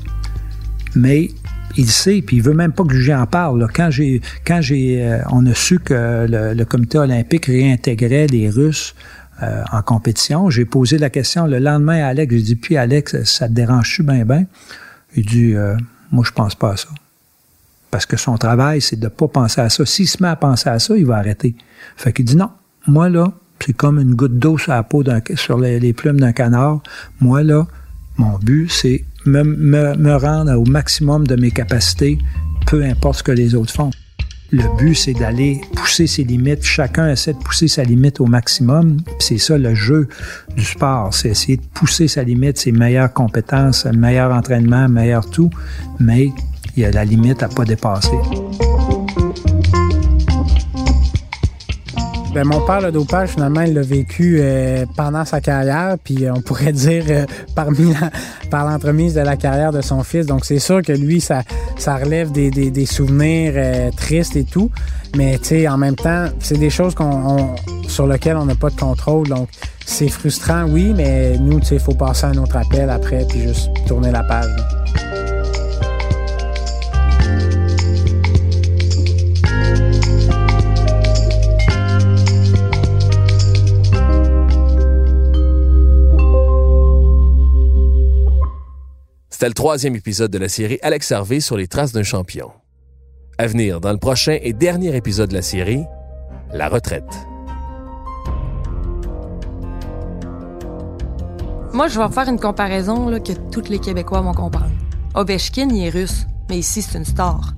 Mais 0.94 1.32
il 1.76 1.90
sait, 1.90 2.22
puis 2.22 2.38
il 2.38 2.42
veut 2.42 2.54
même 2.54 2.72
pas 2.72 2.84
que 2.84 2.98
j'en 2.98 3.26
parle. 3.26 3.68
Quand 3.74 3.90
j'ai, 3.90 4.22
quand 4.46 4.62
j'ai, 4.62 5.04
euh, 5.04 5.18
on 5.30 5.44
a 5.44 5.52
su 5.52 5.80
que 5.80 6.26
le, 6.26 6.64
comité 6.64 6.96
olympique 6.96 7.44
réintégrait 7.44 8.26
les 8.28 8.48
Russes 8.48 8.94
euh, 9.42 9.62
en 9.70 9.82
compétition, 9.82 10.48
j'ai 10.48 10.64
posé 10.64 10.96
la 10.96 11.10
question 11.10 11.46
le 11.46 11.58
lendemain 11.58 12.02
à 12.02 12.06
Alex. 12.06 12.34
J'ai 12.34 12.40
dit, 12.40 12.56
puis 12.56 12.78
Alex, 12.78 13.22
ça 13.24 13.48
te 13.48 13.52
dérange-tu 13.52 14.02
bien, 14.02 14.24
bien? 14.24 14.46
Il 15.14 15.26
dit, 15.26 15.52
euh, 15.52 15.76
moi, 16.10 16.24
je 16.26 16.32
pense 16.32 16.54
pas 16.54 16.72
à 16.72 16.76
ça. 16.78 16.88
Parce 17.90 18.06
que 18.06 18.16
son 18.16 18.38
travail, 18.38 18.80
c'est 18.80 18.98
de 18.98 19.08
pas 19.08 19.28
penser 19.28 19.60
à 19.60 19.68
ça. 19.68 19.84
S'il 19.84 20.08
se 20.08 20.22
met 20.22 20.30
à 20.30 20.36
penser 20.36 20.70
à 20.70 20.78
ça, 20.78 20.96
il 20.96 21.04
va 21.04 21.16
arrêter. 21.16 21.54
Fait 21.98 22.14
qu'il 22.14 22.24
dit, 22.24 22.36
non, 22.36 22.48
moi, 22.86 23.10
là, 23.10 23.30
c'est 23.64 23.72
comme 23.72 23.98
une 23.98 24.14
goutte 24.14 24.38
d'eau 24.38 24.58
sur 24.58 24.72
la 24.72 24.82
peau, 24.82 25.02
sur 25.34 25.58
les, 25.58 25.92
plumes 25.92 26.20
d'un 26.20 26.32
canard. 26.32 26.80
Moi, 27.20 27.42
là, 27.42 27.66
mon 28.16 28.38
but, 28.38 28.70
c'est 28.70 29.04
me, 29.24 29.42
me, 29.42 30.14
rendre 30.16 30.52
au 30.52 30.64
maximum 30.64 31.26
de 31.26 31.36
mes 31.36 31.50
capacités, 31.50 32.18
peu 32.66 32.84
importe 32.84 33.18
ce 33.18 33.22
que 33.22 33.32
les 33.32 33.54
autres 33.54 33.72
font. 33.72 33.90
Le 34.52 34.62
but, 34.78 34.94
c'est 34.94 35.14
d'aller 35.14 35.60
pousser 35.74 36.06
ses 36.06 36.22
limites. 36.22 36.62
Chacun 36.62 37.10
essaie 37.10 37.32
de 37.32 37.38
pousser 37.38 37.66
sa 37.66 37.82
limite 37.82 38.20
au 38.20 38.26
maximum. 38.26 38.98
C'est 39.18 39.38
ça 39.38 39.58
le 39.58 39.74
jeu 39.74 40.08
du 40.56 40.64
sport. 40.64 41.12
C'est 41.12 41.30
essayer 41.30 41.56
de 41.56 41.66
pousser 41.74 42.06
sa 42.06 42.22
limite, 42.22 42.56
ses 42.56 42.70
meilleures 42.70 43.12
compétences, 43.12 43.86
le 43.86 43.98
meilleur 43.98 44.32
entraînement, 44.32 44.88
meilleur 44.88 45.28
tout. 45.28 45.50
Mais 45.98 46.30
il 46.76 46.82
y 46.82 46.84
a 46.84 46.92
la 46.92 47.04
limite 47.04 47.42
à 47.42 47.48
pas 47.48 47.64
dépasser. 47.64 48.16
Ben, 52.36 52.44
mon 52.44 52.60
père, 52.60 52.82
le 52.82 52.92
dopage, 52.92 53.30
finalement, 53.30 53.62
il 53.62 53.72
l'a 53.72 53.80
vécu 53.80 54.40
euh, 54.40 54.84
pendant 54.94 55.24
sa 55.24 55.40
carrière, 55.40 55.96
puis 56.04 56.26
on 56.30 56.42
pourrait 56.42 56.72
dire 56.74 57.04
euh, 57.08 57.24
parmi 57.54 57.94
par 58.50 58.66
l'entremise 58.70 59.14
de 59.14 59.22
la 59.22 59.38
carrière 59.38 59.72
de 59.72 59.80
son 59.80 60.02
fils. 60.02 60.26
Donc, 60.26 60.44
c'est 60.44 60.58
sûr 60.58 60.82
que 60.82 60.92
lui, 60.92 61.22
ça, 61.22 61.44
ça 61.78 61.96
relève 61.96 62.32
des, 62.32 62.50
des, 62.50 62.84
souvenirs 62.84 63.54
euh, 63.56 63.90
tristes 63.96 64.36
et 64.36 64.44
tout. 64.44 64.70
Mais, 65.16 65.38
tu 65.38 65.44
sais, 65.44 65.66
en 65.66 65.78
même 65.78 65.96
temps, 65.96 66.26
c'est 66.38 66.58
des 66.58 66.68
choses 66.68 66.94
qu'on, 66.94 67.54
sur 67.88 68.06
lesquelles 68.06 68.36
on 68.36 68.44
n'a 68.44 68.54
pas 68.54 68.68
de 68.68 68.76
contrôle. 68.76 69.26
Donc, 69.28 69.48
c'est 69.86 70.08
frustrant, 70.08 70.66
oui, 70.68 70.92
mais 70.94 71.38
nous, 71.38 71.60
tu 71.60 71.68
sais, 71.68 71.74
il 71.76 71.80
faut 71.80 71.94
passer 71.94 72.26
à 72.26 72.28
un 72.28 72.36
autre 72.36 72.58
appel 72.58 72.90
après, 72.90 73.24
puis 73.30 73.44
juste 73.44 73.70
tourner 73.86 74.10
la 74.10 74.24
page. 74.24 74.75
C'était 89.36 89.48
le 89.48 89.52
troisième 89.52 89.94
épisode 89.94 90.30
de 90.30 90.38
la 90.38 90.48
série 90.48 90.78
Alex 90.80 91.12
Harvey 91.12 91.40
sur 91.40 91.58
les 91.58 91.68
traces 91.68 91.92
d'un 91.92 92.02
champion. 92.02 92.52
À 93.36 93.46
venir 93.46 93.82
dans 93.82 93.92
le 93.92 93.98
prochain 93.98 94.38
et 94.40 94.54
dernier 94.54 94.96
épisode 94.96 95.28
de 95.28 95.34
la 95.34 95.42
série, 95.42 95.84
la 96.54 96.70
retraite. 96.70 97.04
Moi, 101.74 101.88
je 101.88 102.00
vais 102.00 102.08
faire 102.08 102.30
une 102.30 102.40
comparaison 102.40 103.10
là, 103.10 103.20
que 103.20 103.34
tous 103.52 103.68
les 103.68 103.78
Québécois 103.78 104.22
vont 104.22 104.32
comprendre. 104.32 104.72
Ovechkin, 105.14 105.68
il 105.68 105.84
est 105.84 105.90
russe, 105.90 106.26
mais 106.48 106.56
ici, 106.56 106.80
c'est 106.80 106.96
une 106.96 107.04
star. 107.04 107.52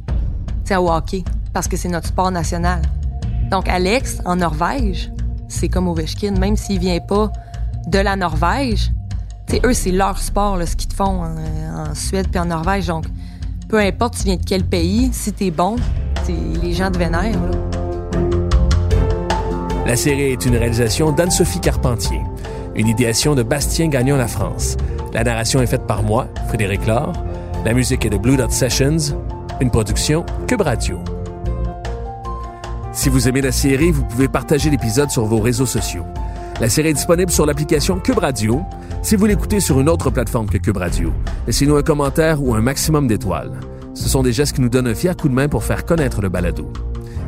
C'est 0.64 0.75
au 0.75 0.91
hockey, 0.91 1.23
parce 1.53 1.69
que 1.69 1.77
c'est 1.77 1.88
notre 1.88 2.09
sport 2.09 2.33
national. 2.33 2.83
Donc, 3.53 3.69
Alex, 3.69 4.19
en 4.25 4.35
Norvège, 4.35 5.12
c'est 5.47 5.69
comme 5.69 5.87
Ovechkin, 5.87 6.33
même 6.41 6.57
s'il 6.57 6.81
vient 6.81 6.99
pas 6.99 7.31
de 7.87 8.01
la 8.01 8.17
Norvège, 8.17 8.91
Eux, 9.65 9.73
c'est 9.73 9.93
leur 9.93 10.19
sport, 10.19 10.59
ce 10.65 10.77
qu'ils 10.77 10.89
te 10.89 10.95
font 10.95 11.23
en, 11.25 11.95
Suède 11.95 12.29
puis 12.31 12.39
en 12.39 12.47
Norvège. 12.47 12.87
Donc, 12.87 13.05
peu 13.69 13.79
importe 13.79 14.17
tu 14.19 14.25
viens 14.25 14.37
de 14.37 14.45
quel 14.45 14.65
pays, 14.65 15.11
si 15.13 15.33
t'es 15.33 15.51
bon, 15.51 15.77
les 16.63 16.73
gens 16.73 16.91
te 16.91 16.99
vénèrent. 16.99 17.39
La 19.87 19.97
série 19.97 20.33
est 20.33 20.45
une 20.45 20.57
réalisation 20.57 21.13
d'Anne-Sophie 21.13 21.61
Carpentier, 21.61 22.21
une 22.75 22.89
idéation 22.89 23.35
de 23.35 23.43
Bastien 23.43 23.89
Gagnon 23.89 24.17
La 24.17 24.29
France. 24.29 24.77
La 25.15 25.25
narration 25.25 25.63
est 25.63 25.67
faite 25.67 25.87
par 25.87 26.03
moi, 26.03 26.29
Frédéric 26.49 26.87
Laure. 26.87 27.15
La 27.65 27.73
musique 27.73 28.05
est 28.05 28.11
de 28.11 28.19
Blue 28.19 28.37
Dot 28.37 28.51
Sessions, 28.51 29.17
une 29.61 29.71
production 29.71 30.27
Cube 30.47 30.61
Radio. 30.61 30.99
Si 32.93 33.09
vous 33.09 33.29
aimez 33.29 33.41
la 33.41 33.53
série, 33.53 33.91
vous 33.91 34.05
pouvez 34.05 34.29
partager 34.29 34.69
l'épisode 34.71 35.11
sur 35.11 35.25
vos 35.25 35.41
réseaux 35.41 35.67
sociaux. 35.67 36.05
La 36.61 36.68
série 36.68 36.88
est 36.88 36.94
disponible 36.94 37.31
sur 37.31 37.47
l'application 37.47 38.01
Cube 38.01 38.18
Radio. 38.18 38.62
Si 39.03 39.14
vous 39.14 39.27
l'écoutez 39.27 39.61
sur 39.61 39.79
une 39.79 39.88
autre 39.88 40.11
plateforme 40.11 40.49
que 40.49 40.59
Cube 40.59 40.77
Radio, 40.77 41.12
laissez-nous 41.47 41.77
un 41.77 41.83
commentaire 41.83 42.42
ou 42.42 42.53
un 42.55 42.61
maximum 42.61 43.07
d'étoiles. 43.07 43.53
Ce 43.94 44.09
sont 44.09 44.25
des 44.25 44.33
gestes 44.33 44.57
qui 44.57 44.61
nous 44.61 44.68
donnent 44.68 44.88
un 44.88 44.94
fier 44.94 45.16
coup 45.16 45.29
de 45.29 45.35
main 45.35 45.49
pour 45.49 45.62
faire 45.62 45.87
connaître 45.87 46.21
le 46.21 46.29
balado. 46.29 46.73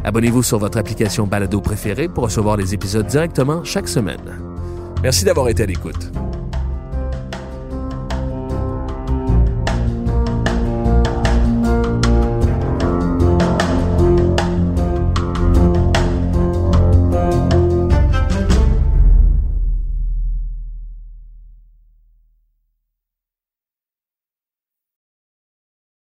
Abonnez-vous 0.02 0.42
sur 0.42 0.58
votre 0.58 0.78
application 0.78 1.28
balado 1.28 1.60
préférée 1.60 2.08
pour 2.08 2.24
recevoir 2.24 2.56
les 2.56 2.74
épisodes 2.74 3.06
directement 3.06 3.62
chaque 3.62 3.88
semaine. 3.88 4.40
Merci 5.04 5.24
d'avoir 5.24 5.48
été 5.48 5.62
à 5.62 5.66
l'écoute. 5.66 6.10